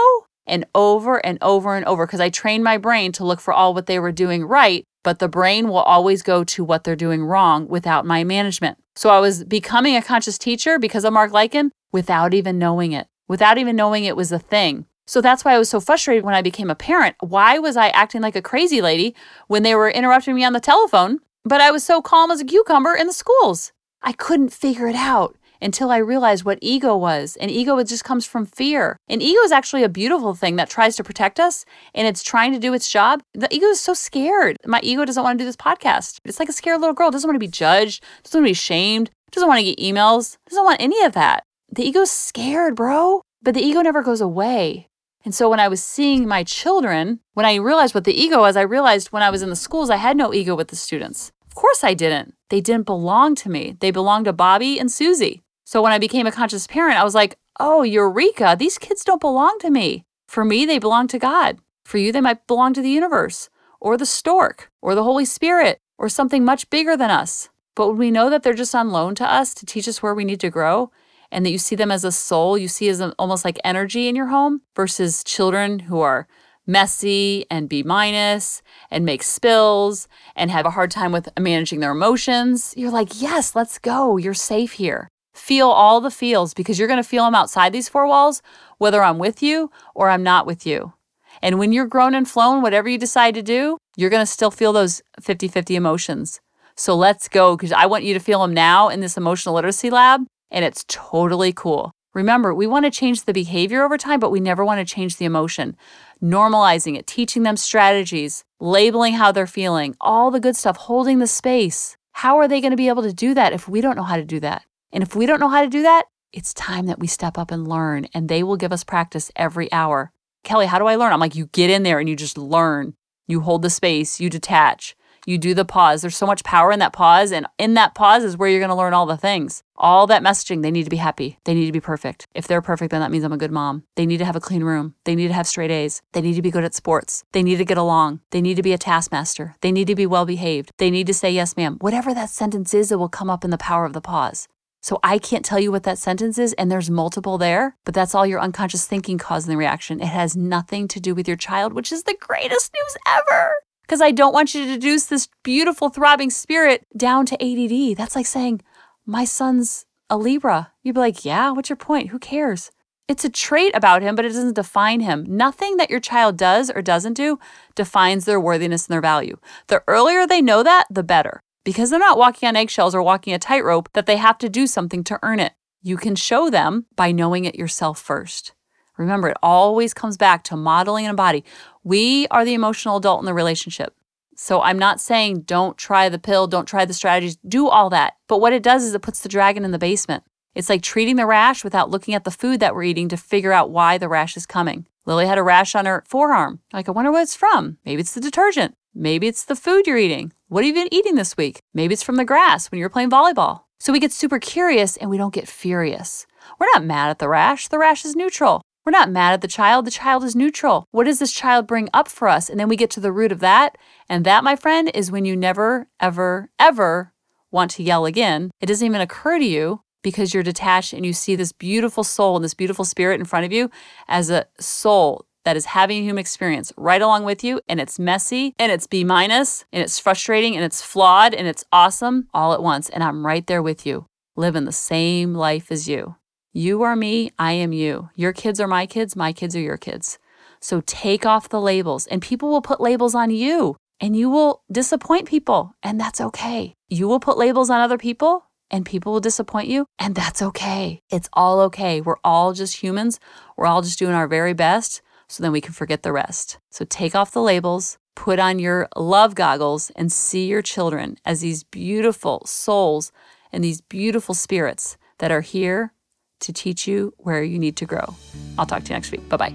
And 0.45 0.65
over 0.73 1.23
and 1.26 1.38
over 1.41 1.76
and 1.76 1.86
over, 1.86 2.06
because 2.06 2.21
I 2.21 2.30
trained 2.30 2.63
my 2.63 2.78
brain 2.78 3.12
to 3.13 3.26
look 3.26 3.41
for 3.41 3.54
all 3.54 3.73
what 3.73 3.86
they 3.86 4.00
were 4.00 4.13
doing 4.13 4.45
right, 4.45 4.86
but 5.04 5.19
the 5.19 5.28
brain 5.28 5.67
will 5.67 5.78
always 5.78 6.23
go 6.23 6.43
to 6.45 6.63
what 6.63 6.84
they're 6.84 6.95
doing 6.95 7.23
wrong 7.23 7.67
without 7.67 8.06
my 8.06 8.23
management. 8.23 8.78
So 8.95 9.10
I 9.10 9.19
was 9.19 9.43
becoming 9.43 9.95
a 9.95 10.02
conscious 10.02 10.38
teacher 10.38 10.80
because 10.80 11.04
of 11.04 11.13
Mark 11.13 11.32
Lycan 11.32 11.71
without 11.91 12.34
even 12.34 12.58
knowing 12.58 12.93
it, 12.93 13.08
without 13.28 13.58
even 13.58 13.76
knowing 13.76 14.06
it 14.06 14.15
was 14.15 14.32
a 14.32 14.39
thing. 14.39 14.87
So 15.07 15.21
that's 15.21 15.43
why 15.43 15.53
I 15.53 15.57
was 15.57 15.69
so 15.69 15.79
frustrated 15.79 16.23
when 16.23 16.35
I 16.35 16.41
became 16.41 16.69
a 16.69 16.75
parent. 16.75 17.15
Why 17.21 17.57
was 17.57 17.77
I 17.77 17.89
acting 17.89 18.21
like 18.21 18.35
a 18.35 18.41
crazy 18.41 18.81
lady 18.81 19.15
when 19.47 19.63
they 19.63 19.73
were 19.73 19.89
interrupting 19.89 20.35
me 20.35 20.43
on 20.43 20.53
the 20.53 20.59
telephone, 20.59 21.19
but 21.45 21.61
I 21.61 21.71
was 21.71 21.83
so 21.83 22.01
calm 22.01 22.29
as 22.29 22.41
a 22.41 22.45
cucumber 22.45 22.93
in 22.93 23.07
the 23.07 23.13
schools? 23.13 23.71
I 24.03 24.11
couldn't 24.11 24.49
figure 24.49 24.87
it 24.87 24.95
out 24.95 25.37
until 25.61 25.89
I 25.89 25.97
realized 25.97 26.45
what 26.45 26.59
ego 26.61 26.95
was. 26.95 27.37
And 27.39 27.49
ego 27.49 27.81
just 27.83 28.03
comes 28.03 28.25
from 28.25 28.45
fear. 28.45 28.97
And 29.07 29.23
ego 29.23 29.39
is 29.41 29.51
actually 29.51 29.83
a 29.83 29.89
beautiful 29.89 30.35
thing 30.35 30.57
that 30.57 30.69
tries 30.69 30.95
to 30.97 31.03
protect 31.03 31.39
us 31.39 31.65
and 31.95 32.05
it's 32.05 32.21
trying 32.21 32.51
to 32.53 32.59
do 32.59 32.73
its 32.73 32.89
job. 32.89 33.21
The 33.33 33.53
ego 33.53 33.67
is 33.67 33.79
so 33.79 33.93
scared. 33.93 34.57
My 34.65 34.81
ego 34.83 35.05
doesn't 35.05 35.23
want 35.23 35.37
to 35.37 35.41
do 35.41 35.47
this 35.47 35.55
podcast. 35.55 36.19
It's 36.25 36.39
like 36.39 36.49
a 36.49 36.53
scared 36.53 36.81
little 36.81 36.93
girl, 36.93 37.11
doesn't 37.11 37.27
want 37.27 37.35
to 37.35 37.39
be 37.39 37.47
judged, 37.47 38.03
doesn't 38.23 38.39
want 38.39 38.47
to 38.47 38.49
be 38.49 38.53
shamed, 38.53 39.09
doesn't 39.31 39.47
want 39.47 39.59
to 39.59 39.73
get 39.73 39.79
emails, 39.79 40.37
doesn't 40.49 40.65
want 40.65 40.81
any 40.81 41.01
of 41.03 41.13
that. 41.13 41.43
The 41.71 41.85
ego's 41.87 42.11
scared, 42.11 42.75
bro. 42.75 43.21
But 43.41 43.53
the 43.53 43.61
ego 43.61 43.81
never 43.81 44.01
goes 44.01 44.21
away. 44.21 44.87
And 45.27 45.35
so 45.35 45.49
when 45.49 45.59
I 45.59 45.67
was 45.67 45.83
seeing 45.83 46.25
my 46.25 46.45
children, 46.45 47.19
when 47.33 47.45
I 47.45 47.55
realized 47.55 47.93
what 47.93 48.05
the 48.05 48.13
ego 48.13 48.39
was, 48.39 48.55
I 48.55 48.61
realized 48.61 49.09
when 49.09 49.23
I 49.23 49.29
was 49.29 49.41
in 49.41 49.49
the 49.49 49.57
schools, 49.57 49.89
I 49.89 49.97
had 49.97 50.15
no 50.15 50.33
ego 50.33 50.55
with 50.55 50.69
the 50.69 50.77
students. 50.77 51.33
Of 51.45 51.53
course 51.53 51.83
I 51.83 51.95
didn't. 51.95 52.33
They 52.49 52.61
didn't 52.61 52.85
belong 52.85 53.35
to 53.35 53.49
me. 53.49 53.75
They 53.81 53.91
belonged 53.91 54.23
to 54.23 54.31
Bobby 54.31 54.79
and 54.79 54.89
Susie. 54.89 55.41
So 55.65 55.81
when 55.81 55.91
I 55.91 55.97
became 55.97 56.27
a 56.27 56.31
conscious 56.31 56.65
parent, 56.65 56.97
I 56.97 57.03
was 57.03 57.13
like, 57.13 57.37
oh, 57.59 57.83
Eureka, 57.83 58.55
these 58.57 58.77
kids 58.77 59.03
don't 59.03 59.19
belong 59.19 59.57
to 59.59 59.69
me. 59.69 60.05
For 60.29 60.45
me, 60.45 60.65
they 60.65 60.79
belong 60.79 61.09
to 61.09 61.19
God. 61.19 61.57
For 61.83 61.97
you, 61.97 62.13
they 62.13 62.21
might 62.21 62.47
belong 62.47 62.73
to 62.75 62.81
the 62.81 62.89
universe 62.89 63.49
or 63.81 63.97
the 63.97 64.05
stork 64.05 64.71
or 64.81 64.95
the 64.95 65.03
Holy 65.03 65.25
Spirit 65.25 65.81
or 65.97 66.07
something 66.07 66.45
much 66.45 66.69
bigger 66.69 66.95
than 66.95 67.11
us. 67.11 67.49
But 67.75 67.89
when 67.89 67.97
we 67.97 68.11
know 68.11 68.29
that 68.29 68.43
they're 68.43 68.53
just 68.53 68.73
on 68.73 68.91
loan 68.91 69.13
to 69.15 69.29
us 69.29 69.53
to 69.55 69.65
teach 69.65 69.89
us 69.89 70.01
where 70.01 70.15
we 70.15 70.23
need 70.23 70.39
to 70.39 70.49
grow, 70.49 70.89
and 71.31 71.45
that 71.45 71.51
you 71.51 71.57
see 71.57 71.75
them 71.75 71.91
as 71.91 72.03
a 72.03 72.11
soul, 72.11 72.57
you 72.57 72.67
see 72.67 72.89
as 72.89 72.99
a, 72.99 73.13
almost 73.19 73.45
like 73.45 73.59
energy 73.63 74.07
in 74.07 74.15
your 74.15 74.27
home 74.27 74.61
versus 74.75 75.23
children 75.23 75.79
who 75.79 75.99
are 75.99 76.27
messy 76.65 77.45
and 77.49 77.69
B 77.69 77.81
minus 77.81 78.61
and 78.91 79.05
make 79.05 79.23
spills 79.23 80.07
and 80.35 80.51
have 80.51 80.65
a 80.65 80.71
hard 80.71 80.91
time 80.91 81.11
with 81.11 81.29
managing 81.39 81.79
their 81.79 81.91
emotions. 81.91 82.73
You're 82.77 82.91
like, 82.91 83.21
yes, 83.21 83.55
let's 83.55 83.79
go. 83.79 84.17
You're 84.17 84.33
safe 84.33 84.73
here. 84.73 85.07
Feel 85.33 85.69
all 85.69 86.01
the 86.01 86.11
feels 86.11 86.53
because 86.53 86.77
you're 86.77 86.87
going 86.87 87.01
to 87.01 87.07
feel 87.07 87.23
them 87.23 87.35
outside 87.35 87.71
these 87.71 87.87
four 87.87 88.07
walls, 88.07 88.41
whether 88.79 89.01
I'm 89.01 89.17
with 89.17 89.41
you 89.41 89.71
or 89.95 90.09
I'm 90.09 90.23
not 90.23 90.45
with 90.45 90.65
you. 90.65 90.93
And 91.41 91.59
when 91.59 91.71
you're 91.71 91.85
grown 91.85 92.15
and 92.15 92.27
flown, 92.27 92.61
whatever 92.61 92.89
you 92.89 92.97
decide 92.97 93.35
to 93.35 93.43
do, 93.43 93.77
you're 93.95 94.09
going 94.09 94.23
to 94.23 94.31
still 94.31 94.51
feel 94.51 94.73
those 94.73 95.01
50 95.21 95.47
50 95.47 95.75
emotions. 95.75 96.41
So 96.75 96.95
let's 96.95 97.27
go 97.27 97.55
because 97.55 97.71
I 97.71 97.85
want 97.85 98.03
you 98.03 98.13
to 98.13 98.19
feel 98.19 98.41
them 98.41 98.53
now 98.53 98.89
in 98.89 98.99
this 98.99 99.17
emotional 99.17 99.55
literacy 99.55 99.89
lab 99.89 100.25
and 100.51 100.63
it's 100.65 100.86
totally 100.88 101.53
cool. 101.53 101.91
Remember, 102.13 102.53
we 102.53 102.65
want 102.65 102.86
to 102.86 102.91
change 102.91 103.23
the 103.23 103.33
behavior 103.33 103.83
over 103.83 103.97
time, 103.97 104.19
but 104.19 104.31
we 104.31 104.39
never 104.39 104.65
want 104.65 104.79
to 104.79 104.95
change 104.95 105.17
the 105.17 105.25
emotion. 105.25 105.75
Normalizing 106.21 106.97
it, 106.97 107.05
teaching 107.05 107.43
them 107.43 107.57
strategies, 107.57 108.43
labeling 108.60 109.13
how 109.13 109.31
they're 109.31 109.45
feeling, 109.45 109.95
all 110.01 110.31
the 110.31 110.39
good 110.39 110.55
stuff, 110.55 110.77
holding 110.77 111.19
the 111.19 111.27
space. 111.27 111.95
How 112.13 112.38
are 112.39 112.47
they 112.47 112.60
going 112.60 112.71
to 112.71 112.77
be 112.77 112.88
able 112.88 113.03
to 113.03 113.13
do 113.13 113.36
that 113.36 113.53
if 113.53 113.67
we 113.67 113.81
don't 113.81 113.95
know 113.95 114.03
how 114.03 114.15
to 114.17 114.25
do 114.25 114.39
that? 114.39 114.63
And 114.91 115.03
if 115.03 115.15
we 115.15 115.27
don't 115.27 115.39
know 115.39 115.49
how 115.49 115.62
to 115.62 115.69
do 115.69 115.83
that, 115.83 116.05
It's 116.33 116.53
time 116.53 116.88
that 116.88 116.99
we 116.99 117.07
step 117.07 117.38
up 117.38 117.51
and 117.51 117.67
learn, 117.67 118.05
and 118.13 118.27
they 118.27 118.43
will 118.43 118.57
give 118.57 118.73
us 118.73 118.83
practice 118.83 119.31
every 119.36 119.71
hour. 119.71 120.12
Kelly, 120.43 120.65
how 120.65 120.77
do 120.77 120.86
I 120.86 120.95
learn? 120.95 121.13
I'm 121.13 121.19
like, 121.19 121.36
you 121.36 121.47
get 121.47 121.69
in 121.69 121.83
there 121.83 121.99
and 121.99 122.10
you 122.10 122.15
just 122.15 122.38
learn. 122.38 122.93
You 123.27 123.41
hold 123.41 123.62
the 123.62 123.69
space, 123.69 124.19
you 124.19 124.29
detach, 124.29 124.95
you 125.27 125.37
do 125.37 125.53
the 125.53 125.65
pause. 125.65 126.01
There's 126.01 126.15
so 126.15 126.25
much 126.25 126.43
power 126.45 126.71
in 126.71 126.79
that 126.79 126.93
pause. 126.93 127.33
And 127.33 127.45
in 127.59 127.73
that 127.73 127.93
pause 127.93 128.23
is 128.23 128.37
where 128.37 128.49
you're 128.49 128.61
going 128.61 128.69
to 128.69 128.75
learn 128.75 128.93
all 128.93 129.05
the 129.05 129.17
things. 129.17 129.61
All 129.75 130.07
that 130.07 130.23
messaging, 130.23 130.61
they 130.61 130.71
need 130.71 130.85
to 130.85 130.89
be 130.89 130.97
happy. 130.97 131.37
They 131.43 131.53
need 131.53 131.65
to 131.65 131.71
be 131.73 131.81
perfect. 131.81 132.25
If 132.33 132.47
they're 132.47 132.61
perfect, 132.61 132.91
then 132.91 133.01
that 133.01 133.11
means 133.11 133.25
I'm 133.25 133.33
a 133.33 133.37
good 133.37 133.51
mom. 133.51 133.83
They 133.95 134.05
need 134.05 134.17
to 134.19 134.25
have 134.25 134.37
a 134.37 134.39
clean 134.39 134.63
room. 134.63 134.95
They 135.03 135.15
need 135.15 135.27
to 135.27 135.33
have 135.33 135.45
straight 135.45 135.69
A's. 135.69 136.01
They 136.13 136.21
need 136.21 136.35
to 136.35 136.41
be 136.41 136.49
good 136.49 136.63
at 136.63 136.73
sports. 136.73 137.25
They 137.33 137.43
need 137.43 137.57
to 137.57 137.65
get 137.65 137.77
along. 137.77 138.21
They 138.31 138.41
need 138.41 138.55
to 138.55 138.63
be 138.63 138.71
a 138.71 138.77
taskmaster. 138.77 139.57
They 139.61 139.73
need 139.73 139.87
to 139.87 139.95
be 139.95 140.05
well 140.05 140.25
behaved. 140.25 140.71
They 140.77 140.89
need 140.89 141.07
to 141.07 141.13
say 141.13 141.29
yes, 141.29 141.57
ma'am. 141.57 141.77
Whatever 141.81 142.13
that 142.13 142.29
sentence 142.29 142.73
is, 142.73 142.91
it 142.91 142.97
will 142.97 143.09
come 143.09 143.29
up 143.29 143.43
in 143.43 143.51
the 143.51 143.57
power 143.57 143.85
of 143.85 143.93
the 143.93 144.01
pause. 144.01 144.47
So 144.81 144.99
I 145.03 145.17
can't 145.17 145.43
tell 145.43 145.59
you 145.59 145.71
what 145.71 145.83
that 145.83 145.97
sentence 145.97 146.37
is, 146.37 146.53
and 146.53 146.71
there's 146.71 146.89
multiple 146.89 147.37
there, 147.37 147.75
but 147.83 147.93
that's 147.93 148.15
all 148.15 148.25
your 148.25 148.39
unconscious 148.39 148.85
thinking 148.85 149.17
causing 149.17 149.49
the 149.49 149.57
reaction. 149.57 149.99
It 149.99 150.07
has 150.07 150.37
nothing 150.37 150.87
to 150.89 151.01
do 151.01 151.13
with 151.13 151.27
your 151.27 151.35
child, 151.35 151.73
which 151.73 151.91
is 151.91 152.03
the 152.03 152.15
greatest 152.17 152.71
news 152.73 152.97
ever 153.05 153.55
because 153.88 154.02
I 154.02 154.12
don't 154.12 154.34
want 154.34 154.54
you 154.54 154.65
to 154.65 154.71
deduce 154.71 155.06
this 155.06 155.30
beautiful, 155.43 155.88
throbbing 155.88 156.30
spirit 156.30 156.86
down 156.95 157.26
to 157.28 157.36
ADD. 157.41 157.97
That's 157.97 158.17
like 158.17 158.26
saying, 158.26 158.62
my 159.06 159.23
son's 159.23 159.86
a 160.10 160.17
Libra. 160.17 160.73
You'd 160.84 160.95
be 160.95 161.00
like, 161.00 161.23
yeah, 161.23 161.52
what's 161.52 161.69
your 161.69 161.78
point? 161.78 162.10
Who 162.10 162.19
cares? 162.19 162.69
It's 163.08 163.23
a 163.23 163.30
trait 163.30 163.73
about 163.73 164.02
him, 164.02 164.15
but 164.15 164.26
it 164.26 164.30
doesn't 164.30 164.56
define 164.56 165.00
him. 165.00 165.26
Nothing 165.30 165.78
that 165.78 165.89
your 165.89 166.02
child 166.02 166.36
does 166.36 166.69
or 166.69 166.82
doesn't 166.82 167.13
do 167.13 167.39
defines 167.76 168.26
their 168.26 168.41
worthiness 168.41 168.86
and 168.86 168.93
their 168.93 169.02
value. 169.02 169.38
The 169.67 169.82
earlier 169.88 170.28
they 170.28 170.41
know 170.41 170.62
that, 170.63 170.88
the 170.89 171.04
better, 171.04 171.41
because 171.63 171.89
they're 171.89 172.00
not 172.00 172.17
walking 172.17 172.50
on 172.50 172.58
eggshells 172.58 172.93
or 172.93 173.02
walking 173.02 173.34
a 173.34 173.39
tightrope 173.39 173.89
that 173.93 174.06
they 174.06 174.17
have 174.17 174.38
to 174.39 174.50
do 174.50 174.67
something 174.67 175.06
to 175.06 175.19
earn 175.23 175.39
it. 175.39 175.54
You 175.82 175.95
can 175.95 176.15
show 176.15 176.50
them 176.50 176.88
by 176.97 177.13
knowing 177.13 177.45
it 177.45 177.56
yourself 177.56 178.00
first. 178.00 178.52
Remember, 178.97 179.29
it 179.29 179.38
always 179.41 179.93
comes 179.93 180.17
back 180.17 180.43
to 180.45 180.55
modeling 180.55 181.05
in 181.05 181.12
a 181.12 181.15
body. 181.15 181.43
We 181.83 182.27
are 182.31 182.43
the 182.43 182.53
emotional 182.53 182.97
adult 182.97 183.21
in 183.21 183.25
the 183.25 183.33
relationship. 183.33 183.93
So 184.36 184.62
I'm 184.62 184.77
not 184.77 185.01
saying 185.01 185.41
don't 185.41 185.77
try 185.77 186.10
the 186.10 186.19
pill, 186.19 186.45
don't 186.47 186.67
try 186.67 186.86
the 186.86 186.93
strategies, 186.93 187.38
do 187.47 187.67
all 187.67 187.89
that. 187.89 188.13
But 188.27 188.39
what 188.39 188.53
it 188.53 188.62
does 188.62 188.83
is 188.83 188.93
it 188.93 189.01
puts 189.01 189.21
the 189.21 189.29
dragon 189.29 189.65
in 189.65 189.71
the 189.71 189.79
basement. 189.79 190.23
It's 190.53 190.69
like 190.69 190.81
treating 190.81 191.15
the 191.15 191.25
rash 191.25 191.63
without 191.63 191.89
looking 191.89 192.13
at 192.13 192.23
the 192.23 192.31
food 192.31 192.60
that 192.60 192.75
we're 192.75 192.83
eating 192.83 193.10
to 193.10 193.17
figure 193.17 193.53
out 193.53 193.71
why 193.71 193.97
the 193.97 194.10
rash 194.10 194.38
is 194.38 194.45
coming. 194.45 194.88
Lily 195.05 195.25
had 195.25 195.38
a 195.38 195.43
rash 195.43 195.73
on 195.75 195.86
her 195.86 196.03
forearm. 196.07 196.60
Like, 196.73 196.88
I 196.88 196.91
wonder 196.91 197.12
what 197.12 197.21
it's 197.21 197.36
from. 197.36 197.77
Maybe 197.86 198.01
it's 198.01 198.13
the 198.13 198.21
detergent. 198.21 198.75
Maybe 198.93 199.27
it's 199.27 199.45
the 199.45 199.55
food 199.55 199.88
you're 199.88 199.97
eating. 199.97 200.33
What 200.49 200.63
have 200.63 200.75
you 200.75 200.83
been 200.83 200.93
eating 200.93 201.15
this 201.15 201.38
week? 201.38 201.60
Maybe 201.73 201.93
it's 201.93 202.03
from 202.03 202.15
the 202.15 202.25
grass 202.25 202.69
when 202.69 202.79
you 202.79 202.86
were 202.86 202.89
playing 202.89 203.12
volleyball. 203.12 203.62
So 203.79 203.93
we 203.93 203.99
get 203.99 204.12
super 204.12 204.39
curious 204.39 204.97
and 204.97 205.10
we 205.10 205.17
don't 205.17 205.33
get 205.33 205.47
furious. 205.47 206.25
We're 206.60 206.69
not 206.73 206.83
mad 206.83 207.10
at 207.10 207.19
the 207.19 207.29
rash. 207.29 207.67
The 207.67 207.77
rash 207.77 208.03
is 208.05 208.15
neutral. 208.15 208.62
We're 208.88 208.91
not 208.91 209.12
mad 209.12 209.34
at 209.34 209.41
the 209.41 209.50
child. 209.50 209.84
The 209.84 209.91
child 209.91 210.23
is 210.23 210.34
neutral. 210.34 210.86
What 210.91 211.04
does 211.04 211.19
this 211.19 211.34
child 211.34 211.67
bring 211.67 211.89
up 211.93 212.08
for 212.08 212.30
us? 212.30 212.50
And 212.50 212.58
then 212.58 212.69
we 212.69 212.78
get 212.78 212.89
to 212.91 213.02
the 213.02 213.12
root 213.12 213.34
of 213.34 213.41
that. 213.41 213.78
And 214.08 214.26
that, 214.26 214.45
my 214.45 214.56
friend, 214.56 214.89
is 214.93 215.12
when 215.12 215.26
you 215.26 215.36
never, 215.36 215.89
ever, 216.00 216.52
ever 216.58 217.12
want 217.52 217.69
to 217.71 217.84
yell 217.84 218.06
again. 218.06 218.50
It 218.62 218.67
doesn't 218.67 218.86
even 218.86 219.02
occur 219.02 219.39
to 219.39 219.45
you 219.45 219.82
because 220.04 220.34
you're 220.34 220.41
detached 220.41 220.93
and 220.93 221.06
you 221.06 221.12
see 221.12 221.36
this 221.36 221.52
beautiful 221.52 222.06
soul 222.06 222.38
and 222.38 222.45
this 222.45 222.54
beautiful 222.54 222.86
spirit 222.86 223.19
in 223.19 223.26
front 223.26 223.45
of 223.45 223.52
you 223.52 223.69
as 224.08 224.30
a 224.30 224.45
soul 224.58 225.26
that 225.43 225.58
is 225.58 225.65
having 225.65 225.97
a 225.97 226.04
human 226.04 226.21
experience 226.21 226.71
right 226.78 227.02
along 227.02 227.26
with 227.26 227.43
you. 227.43 227.60
And 227.67 227.82
it's 227.82 228.00
messy 228.00 228.54
and 228.58 228.71
it's 228.71 228.88
B 228.88 229.04
minus 229.04 229.65
and 229.73 229.84
it's 229.84 230.00
frustrating 230.00 230.56
and 230.56 230.63
it's 230.63 230.82
flawed 230.82 231.34
and 231.34 231.45
it's 231.45 231.65
awesome 231.73 232.30
all 232.34 232.54
at 232.54 232.63
once. 232.63 232.88
And 232.88 233.04
I'm 233.04 233.26
right 233.26 233.45
there 233.47 233.62
with 233.62 233.86
you, 233.86 234.06
living 234.38 234.63
the 234.63 234.71
same 234.71 235.34
life 235.34 235.73
as 235.73 235.89
you. 235.89 236.15
You 236.53 236.81
are 236.83 236.95
me, 236.95 237.31
I 237.38 237.51
am 237.51 237.73
you. 237.73 238.10
Your 238.15 238.33
kids 238.33 238.60
are 238.60 238.67
my 238.67 238.86
kids, 238.86 239.15
my 239.15 239.33
kids 239.33 239.55
are 239.55 239.62
your 239.62 239.77
kids. 239.77 240.17
So 240.60 240.81
take 240.86 241.25
off 241.25 241.49
the 241.49 241.62
labels, 241.62 242.07
and 242.07 242.21
people 242.21 242.49
will 242.49 242.62
put 242.62 242.81
labels 242.81 243.13
on 243.13 243.29
you, 243.29 243.75
and 243.99 244.15
you 244.15 244.29
will 244.29 244.63
disappoint 244.71 245.27
people, 245.27 245.75
and 245.83 245.99
that's 245.99 246.21
okay. 246.21 246.73
You 246.89 247.07
will 247.07 247.19
put 247.19 247.38
labels 247.38 247.69
on 247.69 247.81
other 247.81 247.97
people, 247.97 248.45
and 248.71 248.86
people 248.86 249.13
will 249.13 249.19
disappoint 249.19 249.67
you, 249.67 249.86
and 249.99 250.15
that's 250.15 250.41
okay. 250.41 251.01
It's 251.10 251.29
all 251.33 251.60
okay. 251.62 252.01
We're 252.01 252.19
all 252.23 252.53
just 252.53 252.81
humans. 252.81 253.19
We're 253.55 253.67
all 253.67 253.81
just 253.81 253.99
doing 253.99 254.13
our 254.13 254.27
very 254.27 254.53
best 254.53 255.01
so 255.27 255.43
then 255.43 255.51
we 255.51 255.62
can 255.62 255.73
forget 255.73 256.03
the 256.03 256.13
rest. 256.13 256.57
So 256.69 256.86
take 256.86 257.13
off 257.13 257.31
the 257.31 257.41
labels, 257.41 257.97
put 258.15 258.39
on 258.39 258.60
your 258.60 258.88
love 258.95 259.36
goggles, 259.36 259.91
and 259.95 260.12
see 260.12 260.47
your 260.47 260.62
children 260.62 261.17
as 261.25 261.41
these 261.41 261.63
beautiful 261.63 262.43
souls 262.45 263.12
and 263.51 263.63
these 263.63 263.81
beautiful 263.81 264.33
spirits 264.33 264.97
that 265.19 265.31
are 265.31 265.41
here 265.41 265.93
to 266.39 266.54
teach 266.54 266.88
you 266.88 267.13
where 267.17 267.43
you 267.43 267.60
need 267.60 267.78
to 267.78 267.86
grow. 267.86 268.15
I'll 268.58 268.65
talk 268.65 268.84
to 268.84 268.89
you 268.89 268.95
next 268.95 269.12
week. 269.12 269.28
Bye 269.30 269.38
bye. 269.38 269.54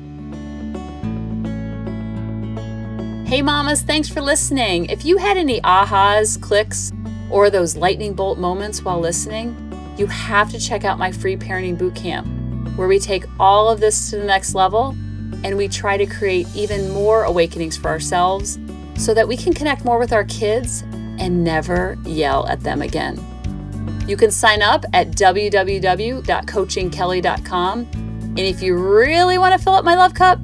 Hey, 3.26 3.40
mamas, 3.40 3.80
thanks 3.80 4.10
for 4.10 4.20
listening. 4.20 4.86
If 4.86 5.06
you 5.06 5.16
had 5.16 5.38
any 5.38 5.60
ahas, 5.62 6.38
clicks, 6.38 6.92
or 7.30 7.48
those 7.48 7.76
lightning 7.76 8.12
bolt 8.12 8.38
moments 8.38 8.82
while 8.82 9.00
listening, 9.00 9.56
you 9.96 10.06
have 10.06 10.50
to 10.50 10.58
check 10.58 10.84
out 10.84 10.98
my 10.98 11.10
free 11.10 11.36
parenting 11.36 11.78
bootcamp, 11.78 12.76
where 12.76 12.88
we 12.88 12.98
take 12.98 13.24
all 13.40 13.70
of 13.70 13.80
this 13.80 14.10
to 14.10 14.18
the 14.18 14.24
next 14.24 14.54
level 14.54 14.90
and 15.44 15.56
we 15.56 15.66
try 15.66 15.96
to 15.96 16.04
create 16.04 16.46
even 16.54 16.90
more 16.90 17.24
awakenings 17.24 17.76
for 17.76 17.88
ourselves 17.88 18.58
so 18.96 19.14
that 19.14 19.26
we 19.26 19.36
can 19.36 19.54
connect 19.54 19.84
more 19.84 19.98
with 19.98 20.12
our 20.12 20.24
kids 20.24 20.82
and 21.18 21.42
never 21.42 21.96
yell 22.04 22.46
at 22.48 22.60
them 22.60 22.82
again. 22.82 23.18
You 24.06 24.16
can 24.16 24.30
sign 24.30 24.62
up 24.62 24.84
at 24.92 25.12
www.coachingkelly.com. 25.12 27.88
And 28.32 28.38
if 28.38 28.62
you 28.62 28.76
really 28.76 29.38
want 29.38 29.52
to 29.52 29.62
fill 29.62 29.74
up 29.74 29.84
my 29.84 29.94
love 29.94 30.14
cup, 30.14 30.40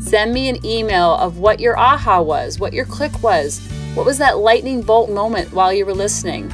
send 0.00 0.32
me 0.32 0.48
an 0.48 0.64
email 0.64 1.14
of 1.16 1.38
what 1.38 1.60
your 1.60 1.78
aha 1.78 2.20
was, 2.20 2.58
what 2.58 2.72
your 2.72 2.86
click 2.86 3.22
was, 3.22 3.60
what 3.94 4.06
was 4.06 4.18
that 4.18 4.38
lightning 4.38 4.82
bolt 4.82 5.10
moment 5.10 5.52
while 5.52 5.72
you 5.72 5.86
were 5.86 5.94
listening. 5.94 6.52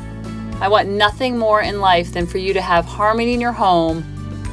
I 0.61 0.69
want 0.69 0.89
nothing 0.89 1.39
more 1.39 1.61
in 1.61 1.81
life 1.81 2.13
than 2.13 2.27
for 2.27 2.39
you 2.39 2.53
to 2.53 2.61
have 2.61 2.85
harmony 2.85 3.35
in 3.35 3.41
your 3.41 3.53
home 3.53 4.05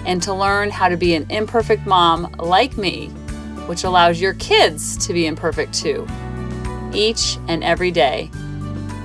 and 0.06 0.22
to 0.24 0.34
learn 0.34 0.70
how 0.70 0.90
to 0.90 0.98
be 0.98 1.16
an 1.16 1.30
imperfect 1.30 1.86
mom 1.86 2.34
like 2.40 2.78
me, 2.78 3.08
which 3.68 3.84
allows 3.84 4.22
your 4.22 4.34
kids 4.36 4.98
to 5.06 5.14
be 5.14 5.28
imperfect 5.28 5.74
too, 5.74 6.08
each 6.94 7.38
and 7.48 7.64
every 7.64 7.92
day. 7.92 8.30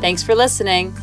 Thanks 0.01 0.23
for 0.23 0.35
listening. 0.35 0.95